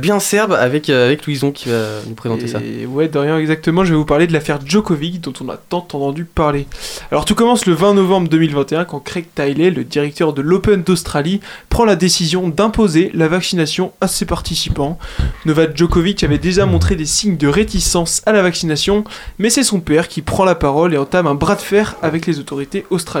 [0.00, 2.58] Bien serbe avec, avec Louison qui va nous présenter ça.
[2.60, 5.56] Et ouais, de rien exactement, je vais vous parler de l'affaire Djokovic dont on a
[5.56, 6.66] tant entendu parler.
[7.10, 11.40] Alors tout commence le 20 novembre 2021 quand Craig Tiley, le directeur de l'Open d'Australie,
[11.68, 14.98] prend la décision d'imposer la vaccination à ses participants.
[15.46, 19.04] Novak Djokovic avait déjà montré des signes de réticence à la vaccination,
[19.38, 22.26] mais c'est son père qui prend la parole et entame un bras de fer avec
[22.26, 23.19] les autorités australiennes.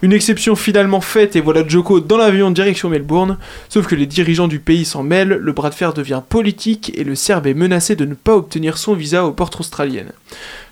[0.00, 3.36] Une exception finalement faite et voilà Djoko dans l'avion direction Melbourne,
[3.68, 7.02] sauf que les dirigeants du pays s'en mêlent, le bras de fer devient politique et
[7.02, 10.12] le Serbe est menacé de ne pas obtenir son visa aux portes australiennes.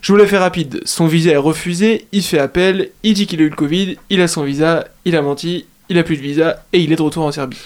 [0.01, 3.41] Je vous la fais rapide, son visa est refusé, il fait appel, il dit qu'il
[3.41, 6.23] a eu le Covid, il a son visa, il a menti, il a plus de
[6.23, 7.59] visa et il est de retour en Serbie.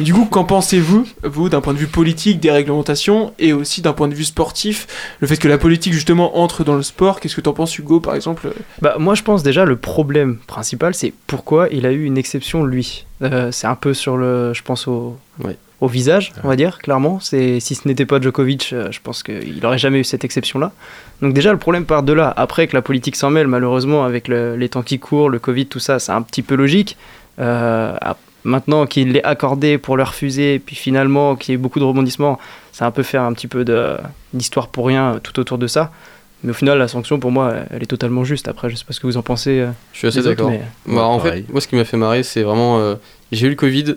[0.00, 3.80] Et du coup, qu'en pensez-vous, vous, d'un point de vue politique, des réglementations, et aussi
[3.82, 4.86] d'un point de vue sportif,
[5.20, 8.00] le fait que la politique justement entre dans le sport, qu'est-ce que t'en penses Hugo
[8.00, 8.48] par exemple
[8.82, 12.64] Bah, moi, je pense déjà le problème principal, c'est pourquoi il a eu une exception
[12.64, 13.06] lui.
[13.22, 15.16] Euh, c'est un peu sur le, je pense au,
[15.80, 17.18] au visage, on va dire clairement.
[17.20, 20.72] C'est si ce n'était pas Djokovic, euh, je pense qu'il aurait jamais eu cette exception-là.
[21.22, 22.32] Donc déjà le problème part de là.
[22.36, 25.66] Après que la politique s'en mêle, malheureusement avec le- les temps qui courent, le Covid,
[25.66, 26.98] tout ça, c'est un petit peu logique.
[27.38, 27.96] Euh,
[28.46, 32.38] maintenant qu'il l'ait accordé pour le refuser, puis finalement qu'il y ait beaucoup de rebondissements,
[32.72, 33.64] c'est un peu faire un petit peu
[34.32, 35.92] d'histoire pour rien euh, tout autour de ça.
[36.44, 38.46] Mais au final, la sanction, pour moi, elle est totalement juste.
[38.46, 39.58] Après, je sais pas ce que vous en pensez.
[39.60, 40.50] euh, Je suis assez d'accord.
[40.50, 41.44] mais- Bah, en pareil.
[41.46, 42.78] fait, moi, ce qui m'a fait marrer, c'est vraiment.
[42.78, 42.94] euh,
[43.32, 43.96] j'ai eu le Covid,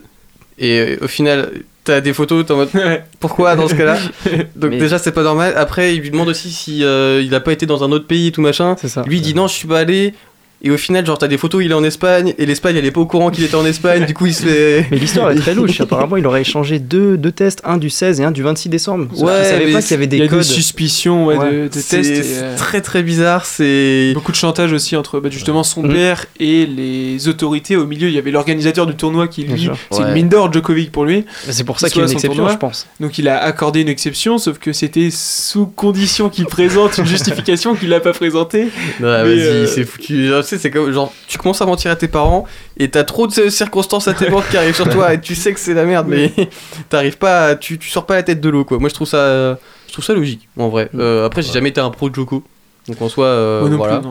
[0.58, 1.50] et euh, au final,
[1.84, 2.70] t'as des photos, t'es en mode.
[3.20, 3.98] Pourquoi dans ce cas-là
[4.56, 5.52] Donc, Mais- déjà, c'est pas normal.
[5.56, 8.28] Après, il lui demande aussi si euh, il a pas été dans un autre pays
[8.28, 8.74] et tout machin.
[8.80, 9.02] C'est ça.
[9.06, 10.14] Lui, il dit non, je suis pas allé.
[10.62, 12.90] Et au final, genre, t'as des photos, il est en Espagne, et l'Espagne, elle est
[12.90, 14.86] pas au courant qu'il était en Espagne, du coup, il se fait.
[14.90, 15.80] Mais l'histoire est très louche.
[15.80, 19.06] Apparemment, il aurait échangé deux, deux tests, un du 16 et un du 26 décembre.
[19.22, 20.38] Ouais, savait mais pas qu'il y avait Il des y a codes.
[20.38, 21.50] des suspicions ouais, Ouais.
[21.52, 22.24] de, de C'est tests.
[22.24, 24.12] c'est euh, très très bizarre, c'est.
[24.14, 27.76] Beaucoup de chantage aussi entre bah, justement son père et les autorités.
[27.76, 30.08] Au milieu, il y avait l'organisateur du tournoi qui, lui, c'est Ouais.
[30.08, 31.24] une mine d'or Djokovic pour lui.
[31.48, 32.52] C'est pour ça Qu'il y a une exception, tournoi.
[32.52, 32.86] je pense.
[33.00, 37.74] Donc il a accordé une exception, sauf que c'était sous condition qu'il présente une justification
[37.74, 38.64] qu'il n'a pas présentée.
[38.64, 38.68] Ouais,
[39.00, 40.28] Mais, vas-y, euh, c'est foutu.
[40.28, 42.44] Genre, sais, c'est comme genre, tu commences à mentir à tes parents
[42.76, 45.74] et t'as trop de circonstances atténuantes qui arrivent sur toi et tu sais que c'est
[45.74, 46.32] la merde, mais
[46.88, 48.78] t'arrives pas, à- tu, tu sors pas la tête de l'eau quoi.
[48.78, 49.58] Moi je trouve ça,
[49.88, 50.88] je trouve ça logique en vrai.
[50.94, 52.42] Euh, après, j'ai jamais été un pro de Joko,
[52.88, 53.98] donc en soi, euh, voilà.
[54.00, 54.08] plus.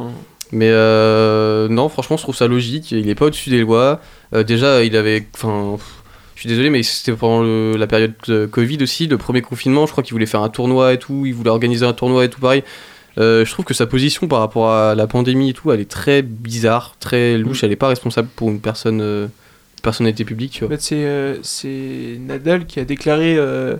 [0.51, 2.91] Mais euh, non, franchement, je trouve ça logique.
[2.91, 3.99] Il est pas au-dessus des lois.
[4.47, 5.77] Déjà, il avait, enfin.
[6.35, 9.85] Je suis désolé, mais c'était pendant le- la période de Covid aussi, le premier confinement.
[9.85, 11.25] Je crois qu'il voulait faire un tournoi et tout.
[11.25, 12.63] Il voulait organiser un tournoi et tout pareil.
[13.19, 15.89] Euh, je trouve que sa position par rapport à la pandémie et tout, elle est
[15.89, 17.63] très bizarre, très louche.
[17.63, 19.27] Elle est pas responsable pour une personne, euh,
[19.81, 20.67] personnalité publique, tu vois.
[20.67, 23.75] En fait, c'est euh, c'est Nadal qui a déclaré euh,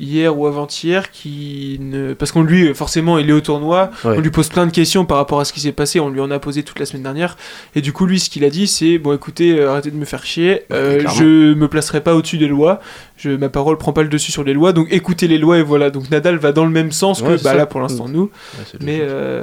[0.00, 4.16] hier ou avant-hier qui ne parce qu'on lui forcément il est au tournoi, Ouais.
[4.16, 6.20] on lui pose plein de questions par rapport à ce qui s'est passé, on lui
[6.20, 7.36] en a posé toute la semaine dernière
[7.74, 10.04] et du coup lui ce qu'il a dit c'est bon écoutez euh, arrêtez de me
[10.06, 12.80] faire chier, euh, je me placerai pas au-dessus des lois,
[13.18, 15.62] je ma parole prend pas le dessus sur les lois donc écoutez les lois et
[15.62, 15.90] voilà.
[15.90, 18.30] Donc Nadal va dans le même sens Ouais, que bah là pour l'instant nous.
[18.58, 19.42] Ouais, mais euh,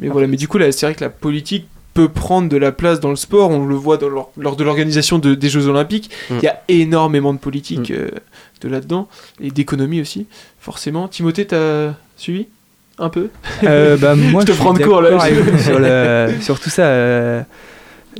[0.00, 0.26] mais voilà.
[0.26, 3.10] Mais du coup là c'est vrai que la politique peut prendre de la place dans
[3.10, 6.36] le sport, on le voit dans l'or- lors de l'organisation de- des Jeux Olympiques, il
[6.36, 6.40] Mm.
[6.42, 8.08] y a énormément de politique euh,
[8.60, 9.08] de là-dedans,
[9.40, 10.26] et d'économie aussi,
[10.60, 11.08] forcément.
[11.08, 12.46] Timothée, t'as suivi
[12.98, 13.28] un peu?
[13.64, 15.18] Euh, bah, moi, Je te prends de court, là.
[15.58, 16.84] sur, le, sur tout ça.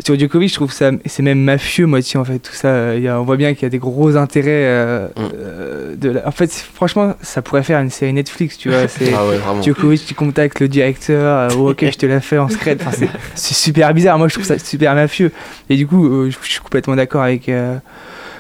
[0.04, 2.94] Sur Djokovic, je trouve ça c'est même mafieux moitié en fait tout ça.
[2.94, 4.50] il y a- on voit bien qu'il y a des gros intérêts.
[4.66, 5.20] euh, Mm.
[5.34, 8.88] euh, de la- En fait, franchement, ça pourrait faire une série Netflix, tu vois.
[8.88, 9.62] C'est Ah ouais.
[9.62, 11.50] Djokovic qui contacte le directeur.
[11.52, 12.76] euh, oh, ok, je te la fais en secret.
[12.80, 12.90] Enfin,
[13.34, 14.18] c'est- super bizarre.
[14.18, 15.32] Moi, je trouve ça super mafieux.
[15.70, 17.50] Et du coup, euh, je je suis complètement d'accord avec.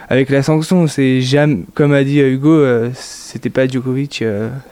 [0.08, 2.64] avec la sanction, c'est jamais, comme a dit Hugo,
[2.94, 4.22] c'était pas Djokovic.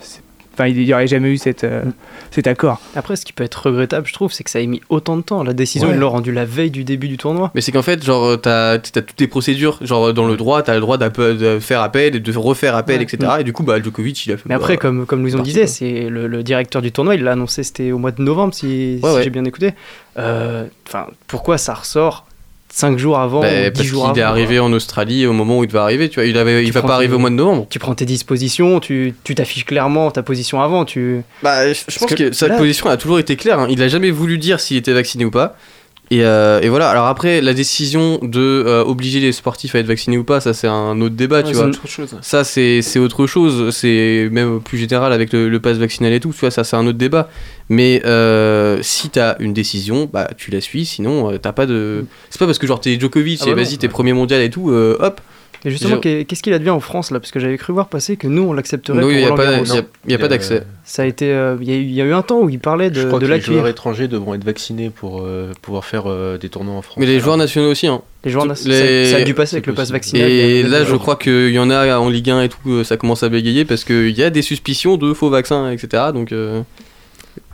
[0.01, 0.21] c'est-
[0.55, 1.83] Enfin, il n'y aurait jamais eu cette, euh,
[2.31, 2.81] cet accord.
[2.97, 5.23] Après, ce qui peut être regrettable, je trouve, c'est que ça ait mis autant de
[5.23, 5.43] temps.
[5.43, 5.95] La décision, Ouais.
[5.95, 7.51] ils l'ont rendue la veille du début du tournoi.
[7.55, 9.79] Mais c'est qu'en fait, genre, euh, t'as as toutes les procédures.
[9.83, 13.03] Genre, dans le droit, t'as le droit de faire appel et de refaire appel, Ouais.
[13.03, 13.33] etc.
[13.41, 14.45] Et du coup, bah, Djokovic, il a fait.
[14.47, 17.33] Mais après, bah, comme, comme Louison disait, c'est le, le directeur du tournoi, il l'a
[17.33, 19.23] annoncé, c'était au mois de novembre, si, Ouais, si ouais.
[19.25, 19.73] j'ai bien écouté.
[20.19, 22.27] Euh, Enfin, pourquoi ça ressort
[22.77, 25.59] 5 jours avant bah, ou 10 parce jours qu'il est arrivé en Australie au moment
[25.59, 26.25] où il devait arriver, tu vois.
[26.25, 27.67] Il, avait, il Tu va prends pas arriver tes- au mois de novembre.
[27.71, 31.23] Tu prends tes dispositions, tu tu t'affiches clairement ta position avant, tu...
[31.43, 33.61] Bah, je je pense que que, sa là- position a toujours été claire.
[33.61, 33.69] hein.
[33.71, 35.57] Il a jamais voulu dire s'il était vacciné ou pas.
[36.11, 39.87] Et, euh, et voilà, alors après, la décision de euh, obliger les sportifs à être
[39.87, 41.63] vaccinés ou pas, ça c'est un autre débat, tu Ouais, vois.
[41.65, 42.17] c'est autre chose.
[42.21, 43.75] Ça, c'est autre chose.
[43.75, 46.33] C'est même plus général avec le, le pass vaccinal et tout.
[46.33, 47.31] Tu vois, ça, c'est un autre débat.
[47.71, 50.85] Mais euh, si t'as une décision, bah tu la suis.
[50.85, 52.05] Sinon, t'as pas de.
[52.29, 54.51] C'est pas parce que genre t'es Djokovic Ah et bah vas-y, t'es premier mondial et
[54.51, 55.21] tout, euh, hop.
[55.67, 57.21] Et justement, Je- qu'est- qu'est-ce qu'il advient en France là?
[57.21, 58.97] Parce que j'avais cru voir passer que nous on l'accepterait.
[58.99, 59.65] Non, pour il y a pas, Garros.
[59.65, 60.63] y a- y a pas Euh, d'accès.
[60.85, 62.51] Ça a été, euh, il y, a eu- il y a eu un temps où
[62.51, 65.53] il parlait Je de, crois de que les joueurs étrangers devront être vaccinés pour euh,
[65.63, 66.99] pouvoir faire euh, des tournois en France.
[66.99, 68.03] Mais les joueurs nationaux aussi, hein.
[68.25, 70.29] Les joueurs, tout- nas- ça- les- ça, a dû passer avec le pass vaccinal.
[70.29, 73.23] Et là, je crois qu'il y en a en Ligue 1 et tout, ça commence
[73.23, 76.05] à bégayer parce qu'il y a des suspicions de faux vaccins, etc.
[76.13, 76.61] Donc, euh,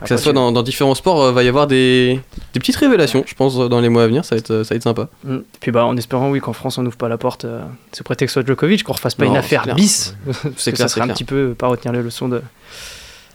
[0.01, 2.19] que ça soit dans, dans différents sports, euh, va y avoir des,
[2.53, 4.25] des petites révélations, je pense, dans les mois à venir.
[4.25, 5.07] Ça va être, ça va être sympa.
[5.23, 5.37] Mm.
[5.59, 7.61] Puis bah en espérant oui qu'en France on n'ouvre pas la porte euh,
[7.93, 9.75] sous prétexte soit Djokovic, qu'on refasse pas Non, une affaire clair.
[9.75, 10.15] bis.
[10.57, 11.15] C'est que clair, ça c'est serait un clair.
[11.15, 12.37] petit peu pas retenir les leçons de.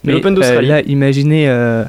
[0.04, 0.68] Mais Mais l'Open euh, d'Australie.
[0.68, 1.84] là, imaginez, euh,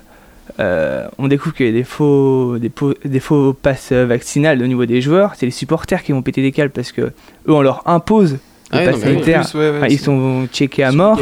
[0.59, 4.67] euh, on découvre qu'il y a des faux, des, faux- des faux passes vaccinales au
[4.67, 5.33] niveau des joueurs.
[5.35, 7.13] C'est les supporters qui vont péter des câbles parce que eux,
[7.47, 8.37] on leur impose
[8.71, 9.13] Ah ouais, pass non, mais oui.
[9.13, 9.39] sanitaire.
[9.39, 11.19] En plus, ouais, ouais, Enfin, ils sont checkés à mort.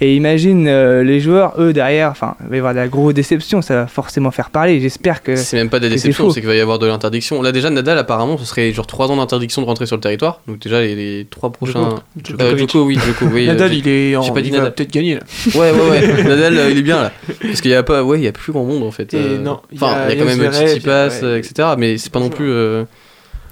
[0.00, 3.14] Et imagine euh, les joueurs, eux derrière, enfin, il va y avoir de la grosse
[3.14, 3.62] déception.
[3.62, 4.80] Ça va forcément faire parler.
[4.80, 5.36] J'espère que.
[5.36, 7.42] C'est même pas des déceptions, c'est qu'il va y avoir de l'interdiction.
[7.42, 10.40] Là, déjà, Nadal, apparemment, ce serait genre 3 ans d'interdiction de rentrer sur le territoire.
[10.48, 11.96] Donc, déjà, les, les 3 prochains.
[12.22, 13.44] Djoko- Euh, Djoko, oui, Djoko, oui.
[13.48, 14.22] euh, Nadal, il est en.
[14.22, 14.74] j'ai pas dit il va Nadal.
[14.74, 15.20] peut-être gagner là.
[15.54, 16.22] Ouais, ouais, ouais.
[16.24, 17.12] Nadal, euh, il est bien là.
[17.42, 19.14] Parce qu'il y a pas, ouais, il y a plus grand monde en fait.
[19.14, 19.38] Et euh.
[19.38, 21.68] non, il y Enfin, a il y a quand même Zverev, a- euh, etc.
[21.78, 22.50] Mais c'est pas non plus.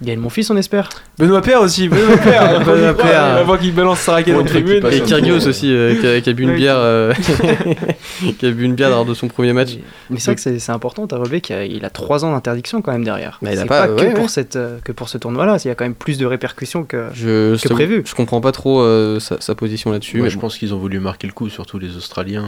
[0.02, 0.88] Euh, Gaël mon fils on espère.
[1.18, 2.60] Benoît Père aussi, Benoît Père.
[2.64, 2.96] Benoît Paire.
[3.06, 3.22] Paire.
[3.36, 4.84] Avant qu'il balance sa raquette en tribune.
[4.90, 6.56] Et Kyrgios tour, aussi, euh, qui, a, qui a bu une Ouais.
[6.56, 7.12] bière, euh,
[8.38, 9.70] qui a bu une bière lors de son premier match.
[10.10, 12.82] Mais c'est vrai que c'est important, t'as relevé qu'il a, il a 3 ans d'interdiction
[12.82, 13.38] quand même derrière.
[13.42, 14.28] Bah, il a c'est pas- pas, ouais, que, pour ouais.
[14.28, 17.06] cette, euh, que pour ce tournoi-là, il y a quand même plus de répercussions que.
[17.14, 18.02] Je, je t'avoue, prévu.
[18.06, 20.18] Je comprends pas trop euh, sa, sa position là-dessus.
[20.18, 20.42] Moi, mais je bon.
[20.42, 22.44] pense qu'ils ont voulu marquer le coup, surtout les Australiens.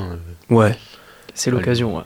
[0.51, 0.77] euh, Ouais.
[1.35, 1.97] C'est l'occasion.
[1.97, 2.03] ouais.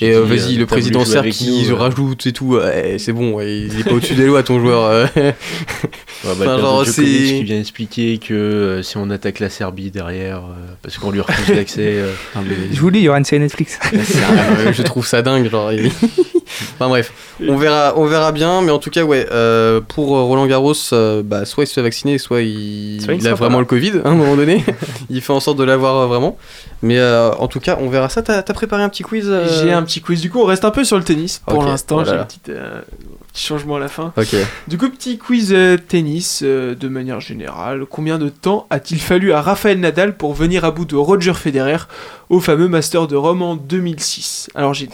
[0.00, 3.12] Et euh, euh, vas-y, le président avec qui nous, euh, rajoute et tout, ouais, c'est
[3.12, 4.90] bon, ouais, il est pas au-dessus des lois ton joueur.
[4.90, 5.10] Ouais,
[6.24, 9.50] bah, Enfin, père de genre, c'est- qui vient expliquer que euh, si on attaque la
[9.50, 11.96] Serbie derrière, euh, parce qu'on lui refuse l'accès.
[11.98, 12.12] euh,
[12.72, 13.78] Je vous le dis, il y aura une série Netflix.
[14.72, 15.70] Je trouve ça dingue, genre.
[16.74, 17.12] enfin bref,
[17.46, 21.22] on verra, on verra bien, mais en tout cas, ouais, euh, pour Roland Garros, euh,
[21.24, 23.66] bah, soit il se fait vacciner, soit il, Soit il il sera a vraiment le
[23.66, 24.64] Covid hein, à un moment donné.
[25.10, 26.36] il fait en sorte de l'avoir euh, vraiment.
[26.82, 28.22] Mais euh, en tout cas, on verra ça.
[28.22, 30.64] T'as t'as préparé un petit quiz euh J'ai un petit quiz du coup, on reste
[30.64, 32.80] un peu sur le tennis pour l'instant, oh j'ai un petit, euh,
[33.32, 34.12] petit changement à la fin.
[34.68, 37.84] Du coup, petit quiz euh, tennis de manière générale.
[37.88, 41.78] Combien de temps a-t-il fallu à Rafael Nadal pour venir à bout de Roger Federer
[42.28, 44.88] au fameux Master de Rome en 2006 Alors j'ai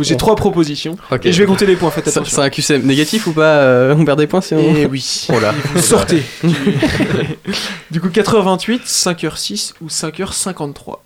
[0.00, 2.36] j'ai trois propositions et je vais compter les points, faites attention.
[2.36, 4.58] c'est un QCM négatif ou pas On perd des points si on.
[4.58, 5.52] Et oui, Oh là.
[5.74, 6.22] vous sortez.
[7.90, 10.98] du coup, 4h28, 5h06 ou 5h53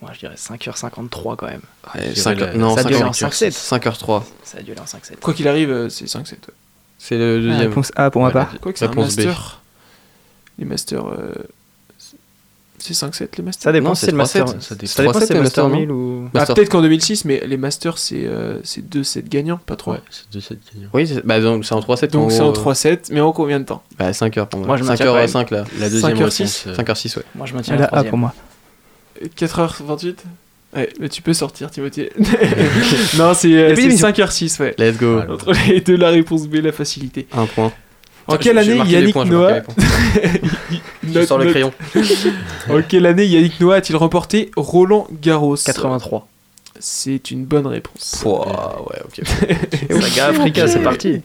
[0.00, 1.60] Moi je dirais 5h53 quand même.
[1.94, 3.52] Ouais, Je dirais 5 la- Non, ça a dû aller en 5h 5-7.
[3.52, 4.22] 5h3.
[4.44, 5.20] Ça a dû aller en 5-7.
[5.20, 6.32] Quoi qu'il arrive, euh, c'est 5-7.
[6.48, 6.54] ouais.
[6.98, 7.68] C'est le Ah, deuxième.
[7.68, 8.54] réponse A pour ma Ouais, part.
[8.60, 9.18] Quoi que c'est un Réponse B.
[9.24, 9.60] Master.
[10.58, 11.06] Les Masters.
[11.06, 11.32] euh,
[12.80, 13.62] C'est 5-7 les Masters?
[13.64, 14.44] Ça dépend si c'est le Master.
[14.46, 14.60] 3-7.
[14.60, 14.86] ça dépend.
[14.92, 16.24] Ça dépend si 3-7, c'est le le Master Master, 1000 ou.
[16.26, 16.54] Ah, Master.
[16.54, 19.94] peut-être qu'en 2006, mais les Masters c'est euh, c'est 2-7 gagnants, pas 3.
[19.94, 20.88] Ouais, c'est de cette gagnant.
[20.92, 22.10] Oui, c'est bah, donc, c'est en 3-7.
[22.12, 23.82] Donc c'est en gros, euh, 3-7, mais en combien de temps?
[23.98, 24.68] Bah 5h pour moi.
[24.68, 25.28] Moi, je maintiens 5h quand même.
[25.28, 25.64] 5 là.
[25.80, 26.64] La deuxième 5h06, réponse.
[26.68, 27.24] euh, 5h6 ouais.
[27.34, 28.32] Moi je maintiens La la A pour moi.
[29.38, 30.14] 4h28
[30.76, 32.12] Ouais, mais tu peux sortir, Timothée.
[33.16, 34.74] non, c'est euh, Mais c'est oui, 5h06, ouais.
[34.78, 35.20] Let's go.
[35.28, 37.26] Entre les deux, la réponse B, la facilité.
[37.32, 37.72] Un point.
[38.26, 39.74] En quelle je année les Yannick points, Noah les points.
[41.02, 41.52] Je Note, sors le note.
[41.52, 41.72] crayon.
[42.68, 46.28] En quelle année Yannick Noah a-t-il remporté Roland Garros 83.
[46.80, 48.18] C'est une bonne réponse.
[48.22, 49.26] Pouah, ouais, ok.
[50.02, 51.22] Saga Africa, c'est parti.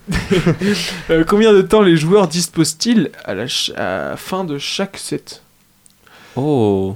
[1.09, 5.41] Euh, combien de temps les joueurs disposent-ils à la ch- à fin de chaque set?
[6.37, 6.95] Oh.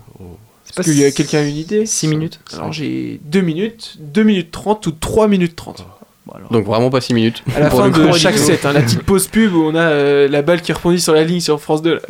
[0.80, 2.40] Est-ce qu'il y a quelqu'un a une idée 6 minutes.
[2.54, 5.86] Alors j'ai 2 minutes, 2 minutes 30 ou 3 minutes 30.
[6.26, 6.52] Bon, alors.
[6.52, 7.44] Donc vraiment pas 6 minutes.
[7.56, 9.80] À la fin le de chaque set, hein, la petite pause pub où on a
[9.80, 11.94] euh, la balle qui rebondit sur la ligne sur France 2.
[11.94, 12.02] là.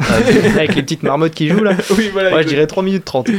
[0.55, 1.75] Avec les petites marmottes qui jouent là.
[1.97, 2.35] oui, voilà.
[2.35, 3.29] Ouais, je dirais 3 minutes 30.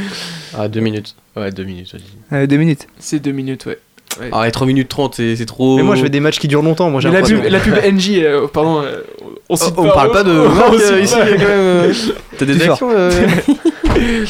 [0.57, 1.15] Ah, 2 minutes.
[1.35, 2.37] Ouais, deux minutes, vas-y.
[2.37, 2.87] Euh, deux minutes.
[2.99, 3.77] C'est 2 minutes, ouais.
[4.31, 5.77] Ah, ouais, 3 minutes 30, c'est c'est trop.
[5.77, 6.89] Mais moi je veux des matchs qui durent longtemps.
[6.89, 10.11] Moi j'ai la pub, la pub NJ, euh, pardon, euh, on, Oh, cite on parle
[10.11, 11.25] pas de on marque cite ici, pas.
[11.25, 11.93] il y a quand même.
[12.37, 13.11] T'as des actions euh,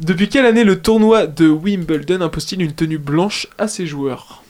[0.00, 4.42] Depuis quelle année le tournoi de Wimbledon impose-t-il une tenue blanche à ses joueurs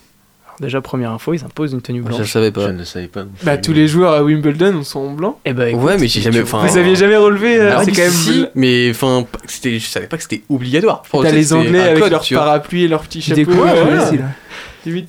[0.61, 2.33] Déjà première info, ils imposent une tenue Je le blanche.
[2.33, 2.73] savais Je pas.
[2.73, 3.25] ne savais pas.
[3.45, 5.37] Bah tous les joueurs à Wimbledon sont blancs.
[5.45, 6.43] Eh écoute, Ouais, mais j'ai jamais.
[6.43, 8.11] Enfin, Vous aviez jamais relevé euh, C'est quand même.
[8.11, 11.05] si, mais enfin, c'était, je savais pas que c'était obligatoire.
[11.07, 12.43] Je T'as que les Anglais avec code, leur tu vois.
[12.43, 13.37] parapluie et leur petit Je chapeau.
[13.37, 14.05] découvre ouais, voilà.
[14.09, 14.25] aussi là.
[14.85, 15.09] Limite.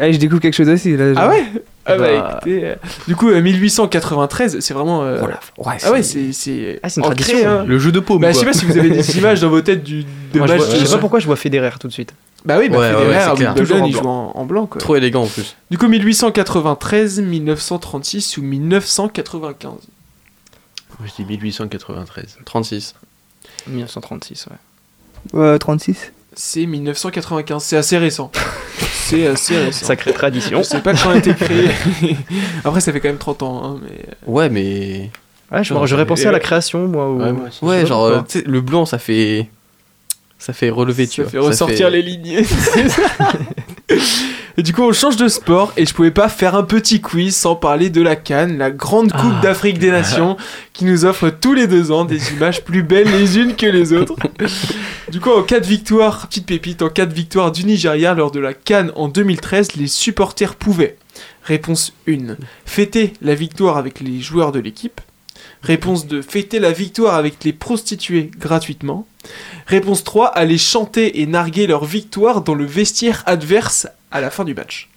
[0.00, 1.12] Ah, je découvre quelque chose aussi là.
[1.16, 1.44] Ah ouais
[1.88, 2.30] Ah bah, Bah.
[2.36, 2.64] écoutez.
[2.66, 2.74] euh,
[3.06, 5.02] Du coup, euh, 1893, c'est vraiment.
[5.02, 5.20] euh,
[5.56, 6.32] Oh ouais, Ah ouais, c'est.
[6.32, 7.50] c'est Ah, c'est une ancré, tradition.
[7.50, 7.64] hein.
[7.66, 8.20] Le jeu de paume.
[8.22, 10.46] Bah, je sais pas si vous avez des images dans vos têtes du de Moi,
[10.46, 12.12] je, match je de- sais pas pourquoi je vois Federer tout de suite.
[12.44, 13.48] Bah oui, bah Ouais, Federer ouais, c'est à clair.
[13.48, 14.02] Wimbledon, Toujours en il blanc.
[14.02, 14.80] joue en, en blanc quoi.
[14.80, 15.56] Trop élégant en plus.
[15.70, 19.72] Du coup 1893, 1936 ou 1995
[21.04, 22.38] Je dis 1893.
[22.44, 22.94] 36.
[23.66, 24.46] 1936,
[25.32, 25.40] ouais.
[25.40, 26.12] Ouais, 36.
[26.40, 28.30] C'est 1995, c'est assez récent.
[28.92, 29.86] c'est assez récent.
[29.86, 30.58] Sacrée tradition.
[30.58, 31.68] Je sais pas quand a été créé.
[32.64, 35.10] Après ça fait quand même 30 ans hein, mais Ouais, mais.
[35.50, 37.10] Ouais, j'aurais pensé à la création, moi.
[37.10, 39.48] ou- Ouais, moi genre, euh, tu le blanc, ça fait.
[40.38, 41.30] Ça fait relever, tu ça vois.
[41.32, 42.44] fait ressortir les lignes.
[44.58, 47.36] Et du coup, on change de sport et je pouvais pas faire un petit quiz
[47.36, 49.40] sans parler de la Cannes, la grande coupe Ah.
[49.40, 50.36] d'Afrique des Nations
[50.72, 53.92] qui nous offre tous les deux ans des images plus belles les unes que les
[53.92, 54.16] autres.
[55.12, 58.32] du coup, en cas de victoire, petite pépite, en cas de victoire du Nigeria lors
[58.32, 60.96] de la Cannes en 2013, les supporters pouvaient.
[61.44, 62.34] Réponse 1.
[62.66, 65.00] Fêter la victoire avec les joueurs de l'équipe.
[65.62, 66.20] Réponse 2.
[66.20, 69.06] Fêter la victoire avec les prostituées gratuitement.
[69.68, 70.26] Réponse 3.
[70.26, 74.88] Aller chanter et narguer leur victoire dans le vestiaire adverse à la fin du match.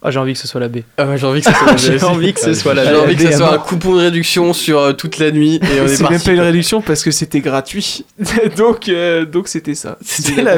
[0.00, 0.78] Ah, j'ai envie que ce soit la B.
[0.96, 3.02] Ah j'ai envie que ça soit, J'ai envie que ce soit la J'ai B.
[3.02, 5.86] envie que Allez, soit un coupon de réduction sur euh, toute la nuit et on
[5.86, 8.04] est C'est même pas une réduction parce que c'était gratuit.
[8.56, 9.98] donc euh, donc c'était ça.
[10.00, 10.56] C'était la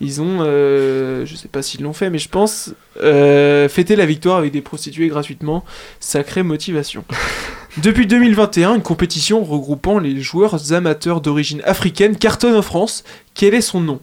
[0.00, 2.70] Ils ont, euh, je sais pas s'ils l'ont fait, mais je pense,
[3.02, 5.62] euh, fêter la victoire avec des prostituées gratuitement,
[6.00, 7.04] sacrée motivation.
[7.76, 13.04] Depuis 2021, une compétition regroupant les joueurs amateurs d'origine africaine cartonne en France.
[13.34, 14.00] Quel est son nom?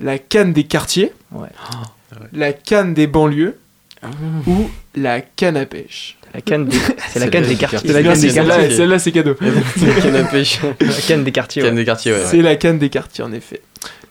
[0.00, 1.48] La canne des quartiers Ouais.
[2.32, 3.56] La canne des banlieues
[4.46, 6.76] Ou la canne à pêche La canne des...
[7.08, 7.78] C'est la canne des quartiers.
[7.84, 8.76] C'est la canne des celle-là, quartiers.
[8.76, 9.34] celle-là, c'est cadeau.
[9.34, 10.60] Canne à pêche.
[10.80, 11.62] La canne des quartiers.
[11.62, 11.80] Canne ouais.
[11.80, 12.18] des quartiers, ouais.
[12.18, 12.24] ouais.
[12.26, 13.60] C'est la canne des quartiers, en effet.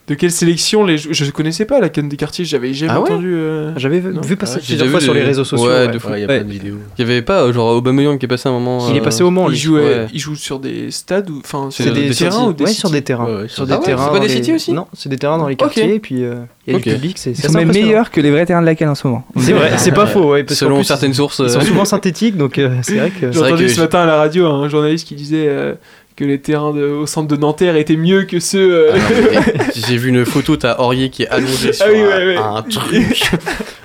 [0.10, 3.12] De quelle sélection les Je connaissais pas la canne des quartiers, j'avais jamais Ah ouais
[3.12, 3.32] entendu.
[3.34, 5.68] euh, J'avais vu, vu passer Ah ouais, plusieurs fois sur les réseaux sociaux.
[5.68, 5.88] Ouais, ouais.
[5.88, 6.10] de fou.
[6.10, 6.38] Ouais, il y a Ouais.
[6.40, 6.78] plein de vidéos.
[6.98, 8.90] Il y avait pas genre Aubameyang qui est passé un moment.
[8.90, 10.08] Il est euh, passé au Mans, il, ouais.
[10.12, 12.70] il joue sur des stades ou enfin C'est sur des des, terrains ou des Ouais,
[12.72, 13.26] sites sur des terrains.
[13.26, 14.04] Ouais, ouais, sur des Ah ouais, terrains.
[14.06, 16.24] c'est pas dans des cités aussi Non, c'est des terrains dans les quartiers et puis
[16.24, 16.84] euh, il y a Ok.
[16.86, 17.18] du public.
[17.20, 19.24] C'est Ils sont même meilleurs que les vrais terrains de la canne en ce moment.
[19.38, 20.32] C'est vrai, c'est pas faux.
[20.32, 21.40] Ouais, parce qu'en Selon plus, certaines sources.
[21.46, 23.32] Ils sont euh, souvent synthétiques, donc euh, c'est vrai que.
[23.32, 25.76] J'ai entendu que ce je- matin à la radio un journaliste qui disait euh,
[26.20, 28.90] que les terrains de- au centre de Nanterre étaient mieux que ceux.
[28.92, 32.08] euh, Ah J'ai vu une photo, t'as Aurier qui est allongé sur Ah oui, un,
[32.08, 32.38] ouais, ouais.
[32.38, 33.32] un truc.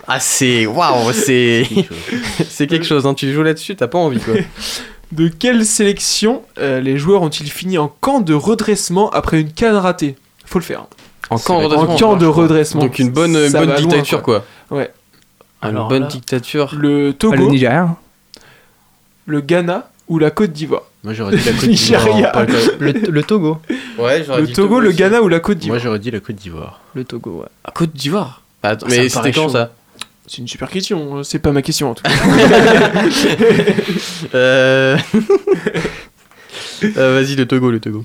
[0.06, 0.66] Ah, c'est.
[0.66, 1.66] Waouh, c'est.
[2.50, 3.14] C'est quelque chose, hein.
[3.14, 4.34] Tu joues là-dessus, t'as pas envie, quoi.
[5.12, 9.76] De quelle sélection euh, les joueurs ont-ils fini en camp de redressement après une canne
[9.76, 10.16] ratée?
[10.44, 10.80] Faut le faire.
[10.80, 10.86] hein.
[11.30, 11.96] En camp être En redressement.
[12.10, 12.80] camp de redressement.
[12.82, 14.44] Donc une bonne, une bonne loin, dictature, quoi.
[14.70, 14.90] Ouais.
[15.62, 16.74] Une Alors bonne là- dictature.
[16.76, 17.80] Le Ah, Togo, le Nigeria.
[17.84, 17.96] hein.
[19.24, 22.32] le Ghana ou la Côte d'Ivoire Moi j'aurais dit la Côte d'Ivoire.
[22.32, 23.58] pas le- Le, le Togo.
[23.98, 24.98] Ouais, j'aurais Le dit Togo, le aussi.
[24.98, 26.80] Ghana ou la Côte Moi d'Ivoire j'aurais dit la Côte d'Ivoire.
[26.94, 27.48] Le Togo, ouais.
[27.64, 28.42] Ah, Côte d'Ivoire.
[28.62, 29.52] Bah, attends, Ah, ça mais paraît c'était quand chaud.
[29.54, 29.72] ça
[30.26, 32.10] C'est une super question, euh, c'est pas ma question en tout cas.
[34.34, 34.96] Euh.
[36.98, 38.04] Euh, Vas-y, le Togo, le Togo.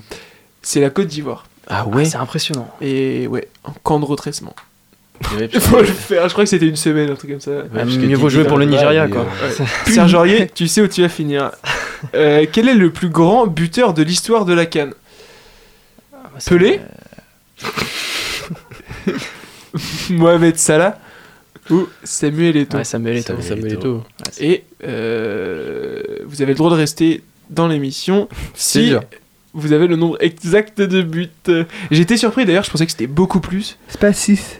[0.62, 1.44] C'est la Côte d'Ivoire.
[1.68, 2.72] Ah Ah, c'est impressionnant.
[2.80, 4.06] Et ouais, en camp de.
[5.36, 7.50] Ouais, Il faut le faire, je crois que c'était une semaine, un truc comme ça.
[7.50, 9.26] Ouais, Ah, parce que mieux vaut jouer pour le Nigeria, quoi.
[9.42, 9.50] euh,
[9.86, 11.50] Serge Aurier, tu sais où tu vas finir.
[12.14, 14.94] Euh, quel est le plus grand buteur de l'histoire de la Cannes
[16.12, 16.80] Ah, bah, c'est- Pelé
[20.10, 20.98] Mohamed Salah
[21.70, 23.36] ou Samuel Eto'o Ouais, Samuel Eto'o.
[23.40, 23.96] Samuel Samuel Eto'o.
[23.98, 24.02] Eto'o.
[24.40, 29.02] Et euh, vous avez le droit de rester dans l'émission si dur.
[29.54, 31.28] vous avez le nombre exact de buts.
[31.90, 33.78] J'étais surpris d'ailleurs, je pensais que c'était beaucoup plus.
[33.88, 34.58] C'est pas 6.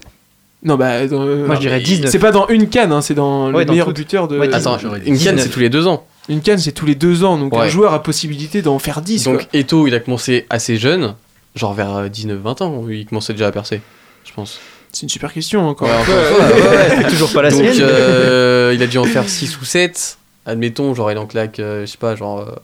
[0.62, 1.06] Non, bah.
[1.06, 2.10] dans- Moi, je dirais 19.
[2.10, 4.38] C'est pas dans une canne, hein, c'est dans Ouais, le dans meilleur buteur de.
[4.38, 5.40] Ouais, Attends, une canne, 19.
[5.40, 6.06] c'est tous les deux ans.
[6.30, 7.68] Une canne, c'est tous les deux ans, donc un Ouais.
[7.70, 9.24] joueur a possibilité d'en faire 10.
[9.24, 9.46] Donc quoi.
[9.52, 11.14] Eto, il a commencé assez jeune,
[11.56, 13.82] genre vers 19-20 ans, il commençait déjà à percer,
[14.24, 14.58] je pense.
[14.92, 15.88] C'est une super question encore.
[15.88, 16.96] Ouais, une encore ouais, ouais.
[17.02, 17.76] C'est toujours pas la Donc sienne.
[17.82, 20.18] euh, il a dû en faire 6 ou 7.
[20.46, 22.54] Admettons, genre il en claque, euh, je sais pas, genre euh,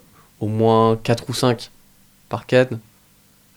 [0.40, 1.70] au moins 4 ou 5
[2.28, 2.80] par canne.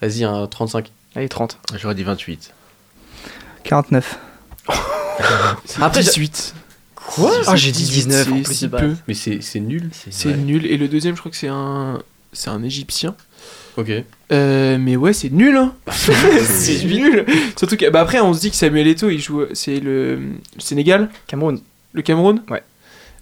[0.01, 0.91] Vas-y, un 35.
[1.16, 1.57] Allez, 30.
[1.78, 2.51] J'aurais dit 28.
[3.64, 4.18] 49.
[5.66, 6.53] C'est Après, 18.
[7.16, 8.95] Quoi Ah, j'ai dit 19 en c'est plus si peu.
[9.07, 9.89] Mais c'est c'est nul.
[10.10, 10.66] C'est nul.
[10.66, 11.99] Et le deuxième, je crois que c'est un.
[12.32, 13.16] C'est un Égyptien.
[13.78, 13.91] Ok.
[14.32, 15.74] Euh, mais ouais, c'est nul, hein.
[15.91, 17.26] c'est nul.
[17.57, 20.22] Surtout que, bah après, on se dit que Samuel Eto'o, il joue, c'est le, le
[20.60, 21.60] Sénégal, Cameroun.
[21.93, 22.43] le Cameroun?
[22.51, 22.62] Ouais.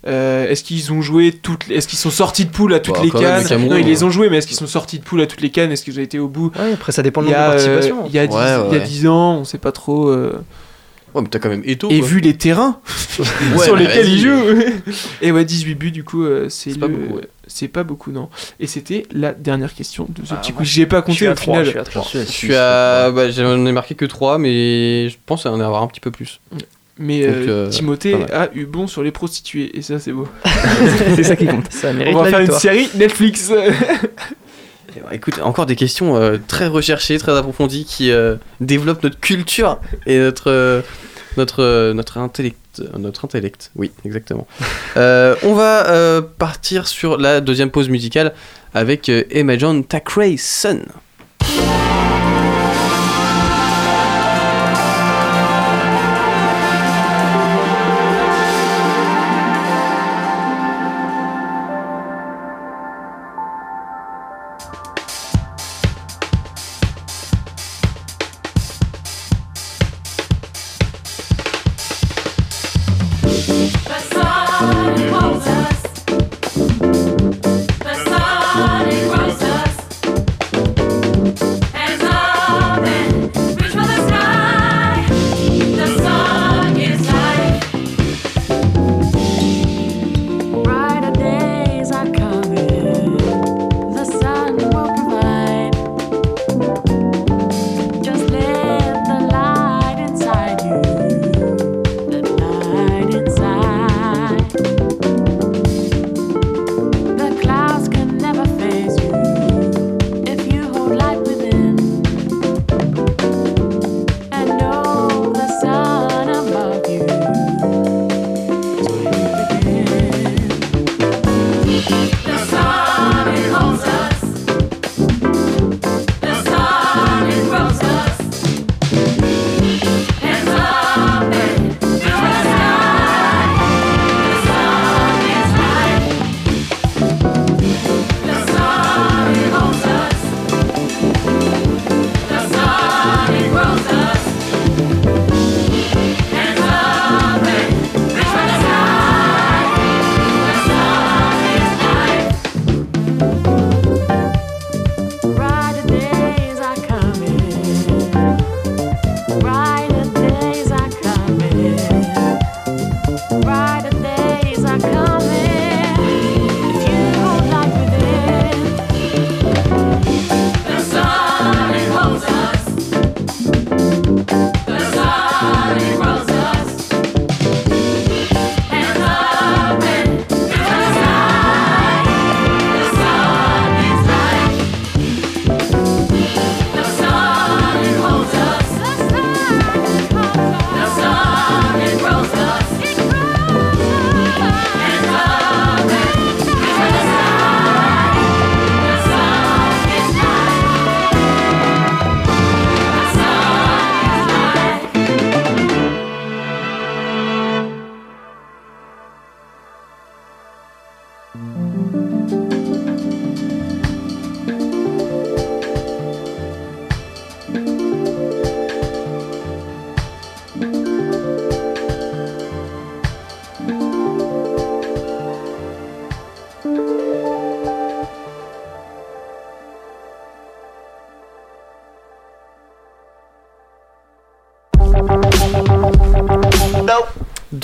[0.07, 2.95] Euh, est-ce qu'ils ont joué toutes, les- est-ce qu'ils sont sortis de poule à toutes
[2.95, 4.03] Bah, les cannes le Cameroun, Non, ils les ouais.
[4.03, 5.71] ont joués, mais est-ce qu'ils sont sortis de poule à toutes les cannes?
[5.71, 6.51] Est-ce qu'ils ont été au bout?
[6.57, 8.05] Ouais, après, ça dépend de a, euh, participation.
[8.07, 8.87] il y a 10, Ouais, il y a ouais.
[8.87, 10.09] 10 ans, on sait pas trop.
[10.09, 10.33] euh,
[11.17, 11.89] Ouais, mais t'as quand même Eto.
[11.89, 12.07] Et quoi.
[12.07, 12.79] vu les terrains
[13.55, 14.43] Ouais, sur lesquels il joue.
[15.21, 17.27] et ouais, 18 buts, du coup, euh, c'est pas beaucoup, ouais.
[17.47, 18.29] C'est pas beaucoup, non.
[18.59, 20.67] Et c'était la dernière question de ce Ah, petit quiz.
[20.67, 21.63] J'ai pas compté au 3.
[21.63, 21.65] final.
[21.65, 22.03] Je suis à J'en 3.
[22.03, 23.11] suis à Je six, suis à.
[23.11, 26.39] Bah, j'en ai marqué que 3, mais je pense en avoir un petit peu plus.
[26.99, 30.27] Mais Donc, euh, euh, Timothée a eu bon sur les prostituées, et ça c'est beau.
[31.15, 31.71] C'est ça qui compte.
[31.71, 33.51] Ça On va la faire une série Netflix.
[34.97, 39.19] Eh ben, Écoute, encore des questions euh, très recherchées, très approfondies qui euh, développent notre
[39.19, 40.81] culture et notre euh,
[41.37, 43.71] notre notre intellect, notre intellect.
[43.75, 44.47] Oui, exactement.
[44.95, 48.33] On va partir sur la deuxième pause musicale
[48.73, 49.83] avec Emma John
[50.37, 50.83] Sun.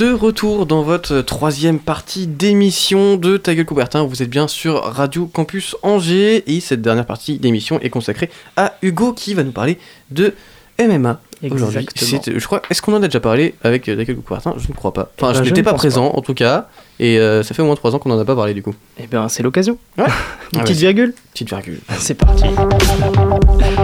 [0.03, 4.03] De retour dans votre troisième partie d'émission de Ta gueule Coubertin.
[4.03, 8.73] Vous êtes bien sur Radio Campus Angers et cette dernière partie d'émission est consacrée à
[8.81, 9.77] Hugo qui va nous parler
[10.11, 10.33] de
[10.77, 11.21] MMA.
[11.49, 12.61] Aujourd'hui, je crois.
[12.69, 14.55] Est-ce qu'on en a déjà parlé avec Ta gueule Coubertin?
[14.57, 15.09] Je ne crois pas.
[15.17, 16.67] Enfin, Eh je ben, je n'étais pas présent en tout cas,
[16.99, 18.75] et euh, ça fait au moins trois ans qu'on n'en a pas parlé du coup.
[19.01, 19.77] Eh bien, c'est l'occasion.
[19.97, 20.03] Ouais.
[20.53, 21.79] Une Ah, petite virgule Petite virgule.
[21.97, 22.43] C'est parti.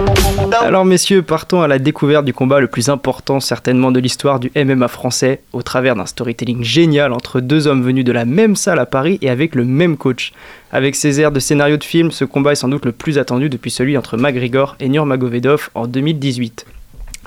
[0.61, 4.51] Alors messieurs, partons à la découverte du combat le plus important certainement de l'histoire du
[4.55, 8.79] MMA français, au travers d'un storytelling génial entre deux hommes venus de la même salle
[8.79, 10.33] à Paris et avec le même coach.
[10.71, 13.49] Avec ses airs de scénario de film, ce combat est sans doute le plus attendu
[13.49, 16.65] depuis celui entre McGregor et Nurmagomedov en 2018.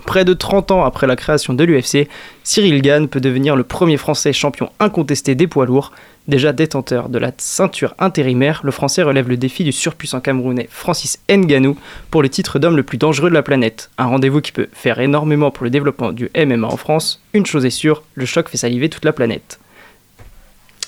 [0.07, 2.09] Près de 30 ans après la création de l'UFC,
[2.43, 5.93] Cyril Gann peut devenir le premier Français champion incontesté des poids lourds.
[6.29, 11.19] Déjà détenteur de la ceinture intérimaire, le Français relève le défi du surpuissant Camerounais Francis
[11.29, 11.77] Ngannou
[12.11, 13.91] pour le titre d'homme le plus dangereux de la planète.
[13.99, 17.23] Un rendez-vous qui peut faire énormément pour le développement du MMA en France.
[17.33, 19.59] Une chose est sûre, le choc fait saliver toute la planète.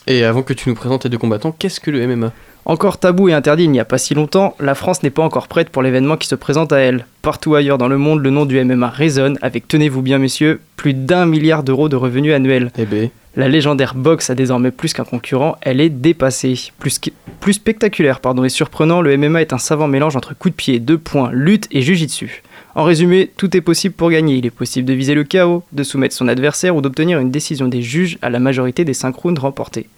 [0.06, 2.32] Et avant que tu nous présentes tes deux combattants, qu'est-ce que le MMA
[2.66, 5.48] Encore tabou et interdit il n'y a pas si longtemps, la France n'est pas encore
[5.48, 7.06] prête pour l'événement qui se présente à elle.
[7.22, 10.92] Partout ailleurs dans le monde, le nom du MMA résonne avec, tenez-vous bien messieurs, plus
[10.92, 12.70] d'un milliard d'euros de revenus annuels.
[12.76, 16.72] Eh ben, La légendaire boxe a désormais plus qu'un concurrent, elle est dépassée.
[16.78, 20.80] Plus, spectaculaire pardon, et surprenant, le MMA est un savant mélange entre coups de pied,
[20.80, 22.42] de poing, lutte et jujitsu.
[22.76, 24.36] En résumé, tout est possible pour gagner.
[24.36, 27.68] Il est possible de viser le chaos, de soumettre son adversaire ou d'obtenir une décision
[27.68, 29.88] des juges à la majorité des 5 rounds remportés.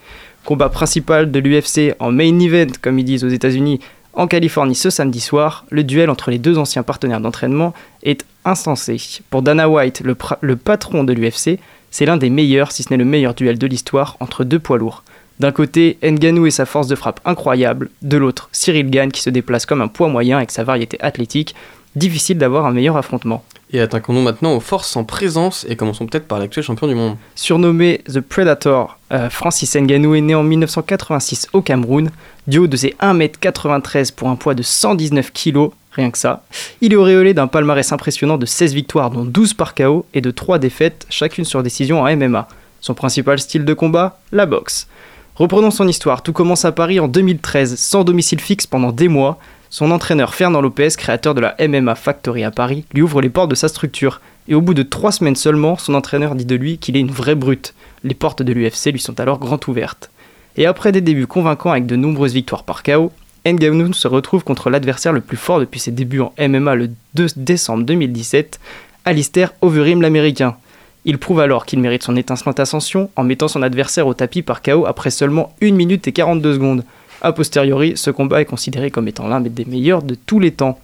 [0.45, 3.81] Combat principal de l'UFC en main event, comme ils disent aux États-Unis,
[4.13, 7.73] En Californie ce samedi soir, le duel entre les deux anciens partenaires d'entraînement
[8.03, 8.99] est insensé.
[9.31, 11.59] Pour Dana White, le, patron de l'UFC,
[11.91, 14.79] c'est l'un des meilleurs, si ce n'est le meilleur duel de l'histoire entre deux poids
[14.79, 15.03] lourds.
[15.41, 19.29] D'un côté, Ngannou et sa force de frappe incroyable, de l'autre, Cyril Gann qui se
[19.31, 21.55] déplace comme un poids moyen avec sa variété athlétique.
[21.97, 23.43] Difficile d'avoir un meilleur affrontement.
[23.73, 27.17] Et attaquons-nous maintenant aux forces en présence et commençons peut-être par l'actuel champion du monde.
[27.35, 32.11] Surnommé The Predator, euh, Francis Ngannou est né en 1986 au Cameroun.
[32.47, 36.45] Du haut de ses 1m93 pour un poids de 119 kg, rien que ça,
[36.81, 40.31] il est auréolé d'un palmarès impressionnant de 16 victoires dont 12 par KO et de
[40.31, 42.47] 3 défaites, chacune sur décision en MMA.
[42.83, 44.87] Son principal style de combat, la boxe.
[45.35, 49.39] Reprenons son histoire, tout commence à Paris en 2013, sans domicile fixe pendant des mois.
[49.79, 53.51] Son entraîneur Fernand Lopez, créateur de la MMA Factory à Paris, lui ouvre les portes
[53.51, 54.23] de sa structure.
[54.49, 57.11] Et au bout de trois semaines seulement, son entraîneur dit de lui qu'il est une
[57.11, 57.75] vraie brute.
[58.03, 60.11] Les portes de l'UFC lui sont alors grand ouvertes.
[60.57, 63.13] Et après des débuts convaincants avec de nombreuses victoires par KO,
[63.45, 67.27] Ngannou se retrouve contre l'adversaire le plus fort depuis ses débuts en MMA le 2
[67.37, 68.59] décembre 2017,
[69.05, 70.57] Alistair Overeem l'américain.
[71.05, 74.63] Il prouve alors qu'il mérite son étincelante ascension en mettant son adversaire au tapis par
[74.63, 76.83] KO après seulement 1 minute et 42 secondes.
[77.23, 80.79] A posteriori, ce combat est considéré comme étant l'un des meilleurs de tous les temps.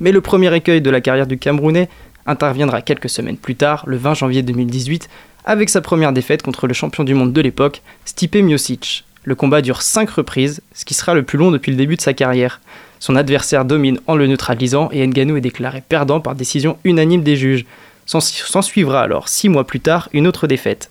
[0.00, 1.88] Mais le premier écueil de la carrière du Camerounais
[2.26, 5.08] interviendra quelques semaines plus tard, le 20 janvier 2018,
[5.44, 9.04] avec sa première défaite contre le champion du monde de l'époque, Stipe Miocic.
[9.24, 12.00] Le combat dure 5 reprises, ce qui sera le plus long depuis le début de
[12.00, 12.60] sa carrière.
[12.98, 17.36] Son adversaire domine en le neutralisant et Ngannou est déclaré perdant par décision unanime des
[17.36, 17.64] juges.
[18.06, 20.90] S'en suivra alors, 6 mois plus tard, une autre défaite.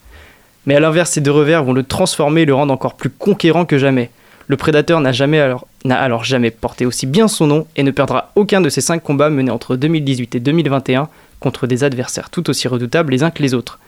[0.65, 3.65] Mais à l'inverse, ces deux revers vont le transformer et le rendre encore plus conquérant
[3.65, 4.11] que jamais.
[4.47, 5.11] Le prédateur n'a
[5.97, 9.29] alors, jamais porté aussi bien son nom et ne perdra aucun de ses 5 combats
[9.29, 13.53] menés entre 2018 et 2021 contre des adversaires tout aussi redoutables les uns que les
[13.53, 13.79] autres.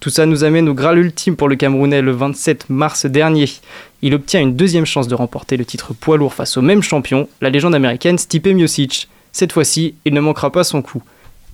[0.00, 3.50] Tout ça nous amène au Graal ultime pour le Camerounais le 27 mars dernier.
[4.00, 7.28] Il obtient une deuxième chance de remporter le titre poids lourd face au même champion,
[7.42, 9.08] la légende américaine Stipe Miocic.
[9.32, 11.02] Cette fois-ci, il ne manquera pas son coup.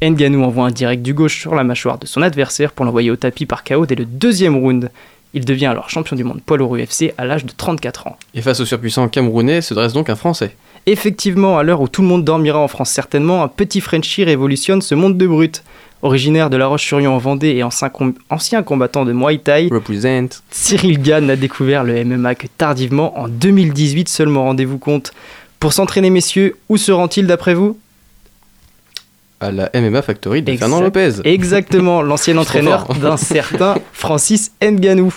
[0.00, 3.16] Ngannou envoie un direct du gauche sur la mâchoire de son adversaire pour l'envoyer au
[3.16, 4.90] tapis par KO dès le deuxième round.
[5.37, 8.16] Il devient alors champion du monde poids lourd UFC à l'âge de 34 ans.
[8.34, 10.57] Et face au surpuissant camerounais se dresse donc un Français.
[10.87, 14.80] Effectivement, à l'heure où tout le monde dormira en France certainement, un petit Frenchie révolutionne
[14.80, 15.62] ce monde de brutes.
[16.01, 20.28] Originaire de La Roche-sur-Yon en Vendée et ancien, com- ancien combattant de Muay Thai, Represent.
[20.51, 25.12] Cyril Gann n'a découvert le MMA que tardivement en 2018 seulement, rendez-vous compte.
[25.61, 27.78] Pour s'entraîner messieurs, où se rend-il d'après vous?
[29.39, 30.66] À la MMA Factory de Exact.
[30.66, 31.20] Fernand Lopez.
[31.24, 35.14] Exactement, l'ancien entraîneur d'un certain Francis Ngannou.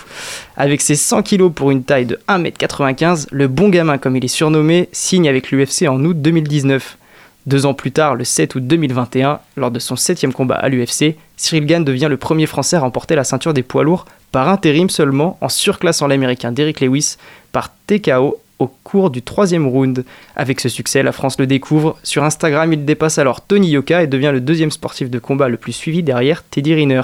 [0.56, 4.28] Avec ses 100 kilos pour une taille de 1m95, le bon gamin comme il est
[4.28, 6.98] surnommé signe avec l'UFC en août 2019.
[7.46, 11.16] Deux ans plus tard, le 7 août 2021, lors de son septième combat à l'UFC,
[11.38, 14.90] Cyril Gann devient le premier Français à remporter la ceinture des poids lourds par intérim
[14.90, 17.16] seulement en surclassant l'Américain Derrick Lewis
[17.52, 20.04] par TKO au cours du troisième round.
[20.36, 21.98] Avec ce succès, la France le découvre.
[22.04, 25.56] Sur Instagram, il dépasse alors Tony Yoka et devient le deuxième sportif de combat le
[25.56, 27.02] plus suivi derrière Teddy Riner.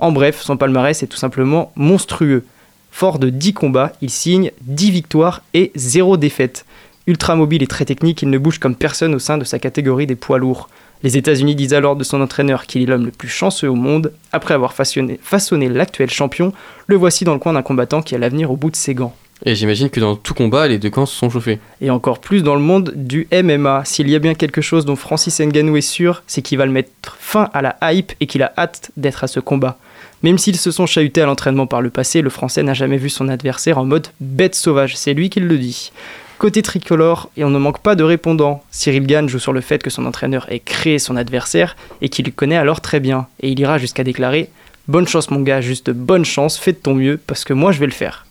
[0.00, 2.44] En bref, son palmarès est tout simplement monstrueux.
[2.90, 6.64] Fort de 10 combats, il signe 10 victoires et 0 défaites.
[7.06, 10.06] Ultra mobile et très technique, il ne bouge comme personne au sein de sa catégorie
[10.06, 10.68] des poids lourds.
[11.02, 14.12] Les États-Unis disent alors de son entraîneur qu'il est l'homme le plus chanceux au monde.
[14.30, 16.52] Après avoir façonné, façonné l'actuel champion,
[16.86, 19.16] le voici dans le coin d'un combattant qui a l'avenir au bout de ses gants.
[19.44, 21.58] Et j'imagine que dans tout combat, les deux camps se sont chauffés.
[21.80, 23.84] Et encore plus dans le monde du MMA.
[23.84, 26.72] S'il y a bien quelque chose dont Francis Ngannou est sûr, c'est qu'il va le
[26.72, 29.78] mettre fin à la hype et qu'il a hâte d'être à ce combat.
[30.22, 33.10] Même s'ils se sont chahutés à l'entraînement par le passé, le Français n'a jamais vu
[33.10, 35.90] son adversaire en mode bête sauvage, c'est lui qui le dit.
[36.38, 39.82] Côté tricolore, et on ne manque pas de répondants, Cyril Gann joue sur le fait
[39.82, 43.26] que son entraîneur ait créé son adversaire et qu'il le connaît alors très bien.
[43.40, 44.48] Et il ira jusqu'à déclarer
[44.88, 47.78] Bonne chance mon gars, juste bonne chance, fais de ton mieux, parce que moi je
[47.78, 48.26] vais le faire.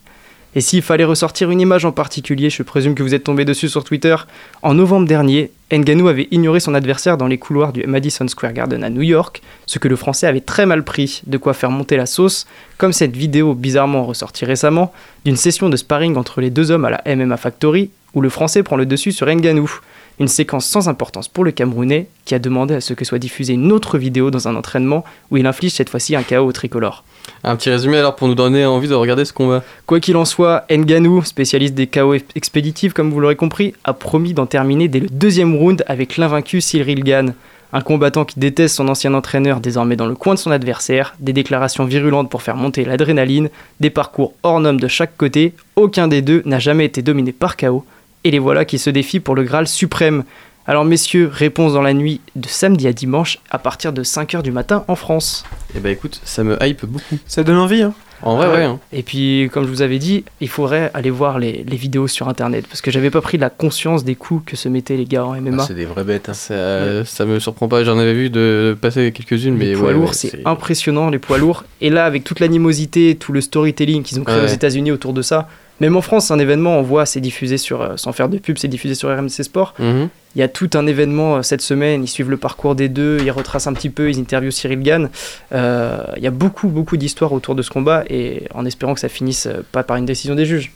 [0.53, 3.69] Et s'il fallait ressortir une image en particulier, je présume que vous êtes tombé dessus
[3.69, 4.15] sur Twitter,
[4.61, 8.83] en novembre dernier, Ngannou avait ignoré son adversaire dans les couloirs du Madison Square Garden
[8.83, 11.95] à New York, ce que le français avait très mal pris, de quoi faire monter
[11.95, 12.45] la sauce,
[12.77, 14.91] comme cette vidéo bizarrement ressortie récemment,
[15.23, 18.63] d'une session de sparring entre les deux hommes à la MMA Factory, où le français
[18.63, 19.79] prend le dessus sur Ngannou.
[20.21, 23.53] Une séquence sans importance pour le Camerounais, qui a demandé à ce que soit diffusée
[23.53, 27.03] une autre vidéo dans un entraînement où il inflige cette fois-ci un KO au tricolore.
[27.43, 29.63] Un petit résumé alors pour nous donner envie de regarder ce combat.
[29.87, 34.35] Quoi qu'il en soit, Ngannou, spécialiste des KO expéditifs comme vous l'aurez compris, a promis
[34.35, 37.33] d'en terminer dès le deuxième round avec l'invaincu Cyril Gann.
[37.73, 41.33] Un combattant qui déteste son ancien entraîneur désormais dans le coin de son adversaire, des
[41.33, 43.49] déclarations virulentes pour faire monter l'adrénaline,
[43.79, 47.57] des parcours hors normes de chaque côté, aucun des deux n'a jamais été dominé par
[47.57, 47.83] KO,
[48.23, 50.23] et les voilà qui se défient pour le Graal suprême.
[50.67, 54.51] Alors messieurs, réponse dans la nuit de samedi à dimanche à partir de 5h du
[54.51, 55.43] matin en France.
[55.75, 57.17] Et bah écoute, ça me hype beaucoup.
[57.25, 58.63] Ça donne envie, hein En vrai, Ah ouais.
[58.65, 58.79] hein.
[58.93, 62.29] Et puis, comme je vous avais dit, il faudrait aller voir les, les vidéos sur
[62.29, 65.25] internet parce que j'avais pas pris la conscience des coups que se mettaient les gars
[65.25, 65.63] en MMA.
[65.63, 66.29] Ah, c'est des vraies bêtes.
[66.29, 66.33] hein.
[66.35, 69.93] Ça, ça me surprend pas, j'en avais vu de passer quelques-unes, mais les poids ouais,
[69.95, 71.63] lourds, ouais, c'est impressionnant, les poids lourds.
[71.81, 74.43] Et là, avec toute l'animosité, tout le storytelling qu'ils ont créé Ouais.
[74.43, 75.49] aux États-Unis autour de ça,
[75.81, 78.37] même en France, c'est un événement, on voit, c'est diffusé sur, euh, sans faire de
[78.37, 79.73] pub, c'est diffusé sur RMC Sport.
[79.79, 80.07] Mhm.
[80.35, 83.17] Il y a tout un événement euh, cette semaine, ils suivent le parcours des deux,
[83.21, 85.09] ils retracent un petit peu, ils interviewent Cyril Gann.
[85.53, 88.99] Euh, il y a beaucoup, beaucoup d'histoires autour de ce combat et en espérant que
[89.01, 90.71] ça finisse pas par une décision des juges.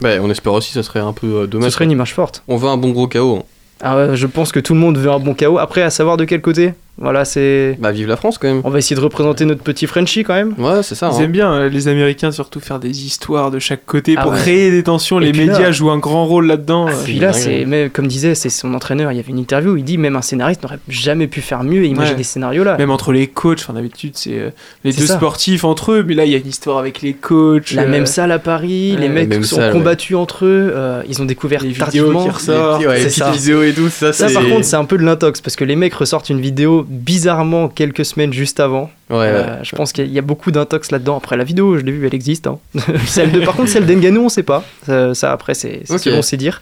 [0.00, 1.70] Bah, on espère aussi, ça serait un peu euh, Ce dommage.
[1.72, 2.42] serait une image forte.
[2.48, 3.42] On veut un bon gros hein.
[3.82, 5.58] Ah ouais, je pense que tout le monde veut un bon KO.
[5.58, 6.72] Après, à savoir de quel côté?
[6.98, 7.76] Voilà, c'est.
[7.78, 8.62] Bah, vive la France quand même.
[8.64, 10.54] On va essayer de représenter notre petit Frenchie quand même.
[10.58, 11.10] Ouais, c'est ça.
[11.12, 11.24] Ils hein.
[11.24, 14.38] aiment bien, euh, les Américains, surtout faire des histoires de chaque côté Ah pour ouais.
[14.38, 15.20] créer des tensions.
[15.20, 16.88] Et les là- médias jouent un grand rôle là-dedans.
[16.88, 16.92] euh.
[17.04, 19.12] Puis là, c'est mais comme disait, c'est son entraîneur.
[19.12, 21.64] Il y avait une interview où il dit même un scénariste n'aurait jamais pu faire
[21.64, 22.16] mieux et imaginer Ouais.
[22.16, 22.78] des scénarios là.
[22.78, 24.50] Même entre les coachs, enfin, d'habitude, c'est euh,
[24.84, 25.16] les deux ça.
[25.16, 27.72] sportifs entre eux, mais là, il y a une histoire avec les coachs.
[27.72, 30.72] La euh, même salle à Paris, ouais, les mecs sont salle, combattus entre eux.
[30.74, 32.24] euh, ils ont découvert Les vidéos tardivement.
[32.24, 32.80] qui ressortent.
[32.80, 33.30] Les petits- ouais, les C'est petites ça.
[33.32, 35.76] vidéos et tout, ça, Ça, par contre, c'est un peu de l'intox parce que les
[35.76, 38.90] mecs ressortent une vidéo bizarrement quelques semaines juste avant.
[39.10, 39.24] Ouais, ouais.
[39.26, 41.16] Euh, je pense qu'il y a beaucoup d'intox là-dedans.
[41.16, 42.46] Après, la vidéo, je l'ai vue, elle existe.
[42.46, 42.58] hein.
[43.06, 44.64] celle de, par contre, celle d'Enganou, on sait pas.
[44.84, 46.00] Ça, ça, après, c'est Ok.
[46.00, 46.60] selon c'est dire.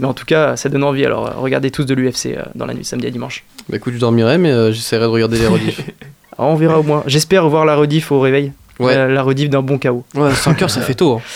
[0.00, 1.04] Mais en tout cas, ça donne envie.
[1.04, 3.44] Alors, euh, regardez tous de l'UFC euh, dans la nuit samedi à dimanche.
[3.68, 5.80] Bah, écoute, je dormirai, mais j'essaierai de regarder les rediffs.
[6.38, 7.02] Alors, on verra au moins.
[7.06, 8.52] J'espère voir la rediff au réveil.
[8.78, 9.08] Ouais.
[9.08, 10.04] La rediff d'un bon KO.
[10.14, 11.14] ouais, 5 heures, ça fait tôt.
[11.14, 11.20] hein.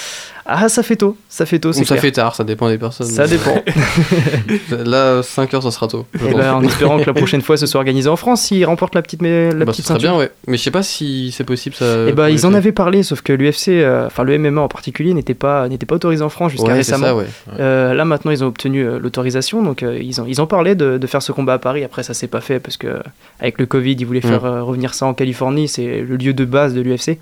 [0.45, 1.16] Ah, ça fait tôt.
[1.28, 2.01] Ça fait tôt, Ou c'est ça clair.
[2.01, 3.07] fait tard, ça dépend des personnes.
[3.07, 3.62] Ça dépend.
[4.84, 6.07] Là, 5 heures, ça sera tôt.
[6.14, 6.34] Et pense.
[6.34, 9.03] ben, en espérant que la prochaine fois ce soit organisé en France, s'ils remportent la
[9.03, 10.11] petite, la Bah, petite serait ceinture.
[10.12, 10.30] bien, ouais.
[10.47, 12.09] Mais je sais pas si c'est possible ça.
[12.09, 15.14] Et bah, ils en avaient parlé, sauf que l'UFC, euh, enfin le MMA en particulier,
[15.14, 17.07] n'était pas, n'était pas autorisé en France jusqu'à Ouais, récemment.
[17.07, 17.26] ça, ouais.
[17.61, 20.99] Euh, là maintenant ils ont obtenu euh, l'autorisation, donc ils, ont, ils en parlaient de,
[20.99, 21.84] de faire ce combat à Paris.
[21.84, 22.99] Après ça s'est pas fait parce que
[23.40, 24.28] avec le Covid ils voulaient Mm.
[24.28, 27.18] faire revenir ça en Californie, c'est le lieu de base de l'UFC.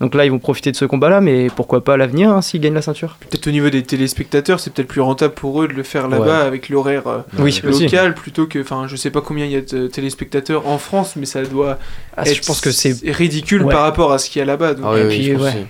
[0.00, 2.60] Donc là ils vont profiter de ce combat-là, mais pourquoi pas à l'avenir hein, s'ils
[2.60, 3.16] gagnent la ceinture.
[3.20, 6.44] Peut-être au niveau des téléspectateurs, c'est peut-être plus rentable pour eux de le faire là-bas
[6.44, 7.84] avec l'horaire euh, Oui, aussi.
[7.84, 8.58] local plutôt que.
[8.60, 11.78] Enfin, je sais pas combien il y a de téléspectateurs en France, mais ça doit
[12.16, 13.72] Ah, être je pense que c'est ridicule Ouais.
[13.72, 14.74] par rapport à ce qu'il y a là-bas.
[14.74, 15.66] donc, Ah, Et puis, ouais.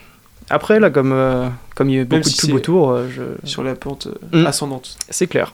[0.50, 2.90] après là comme euh, comme il y a eu beaucoup si de pubs c'est- autour,
[2.92, 3.22] euh, je...
[3.48, 4.46] Sur la pente euh, Mm.
[4.46, 4.96] ascendante.
[5.10, 5.52] c'est clair.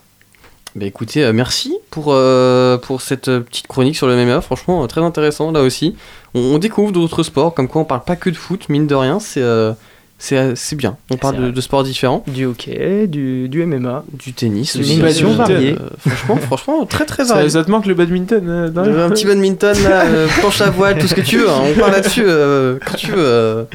[0.76, 4.84] Bah écoutez, euh, merci pour, euh, pour cette euh, petite chronique sur le MMA, franchement
[4.84, 5.96] euh, très intéressant là aussi.
[6.34, 8.94] On, on découvre d'autres sports, comme quoi on parle pas que de foot, mine de
[8.94, 9.72] rien, c'est euh,
[10.18, 10.96] c'est c'est bien.
[11.10, 14.04] On parle de, sports différents, Du hockey, du, du MMA.
[14.12, 15.72] du tennis, émission euh, variée.
[15.80, 17.48] euh, franchement, franchement, très très varié.
[17.50, 21.08] ça te manque le badminton dans Un petit badminton, là, euh, planche à voile, tout
[21.08, 23.66] ce que tu veux, hein, on parle là-dessus euh, quand tu veux.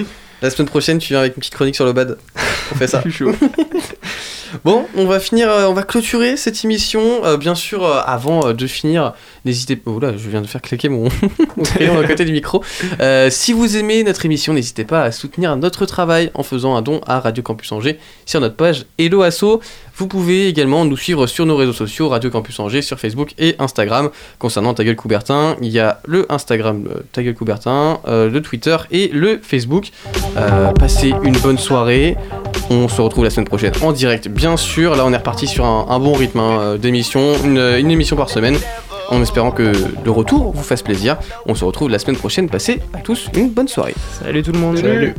[0.42, 2.18] La semaine prochaine, tu viens avec une petite chronique sur le bad.
[2.72, 3.04] On fait ça.
[3.10, 3.34] Chaud.
[4.64, 7.26] Bon, on va finir, euh, on va clôturer cette émission.
[7.26, 9.14] Euh, bien sûr, euh, avant de finir,
[9.44, 9.92] n'hésitez pas.
[9.92, 11.10] Oh là, je viens de faire claquer mon,
[11.58, 12.64] mon crayon à côté du micro.
[13.02, 16.82] Euh, si vous aimez notre émission, n'hésitez pas à soutenir notre travail en faisant un
[16.82, 19.60] don à Radio Campus Angers sur notre page Hello Asso.
[19.98, 23.56] Vous pouvez également nous suivre sur nos réseaux sociaux, Radio Campus Angers, sur Facebook et
[23.60, 24.10] Instagram.
[24.40, 28.42] Concernant Ta Gueule Coubertin, il y a le Instagram euh, Ta Gueule Coubertin, euh, le
[28.42, 29.92] Twitter et le Facebook.
[30.36, 32.18] Euh, passez une bonne soirée.
[32.70, 34.96] On se retrouve la semaine prochaine en direct, bien sûr.
[34.96, 38.16] Là, on est reparti sur un, un bon rythme hein, euh, d'émission, une, une émission
[38.18, 38.58] par semaine.
[39.10, 39.72] En espérant que
[40.04, 41.18] le retour vous fasse plaisir.
[41.46, 42.50] On se retrouve la semaine prochaine.
[42.50, 43.94] Passez à tous une bonne soirée.
[44.20, 44.78] Salut tout le monde.
[44.78, 45.14] Salut.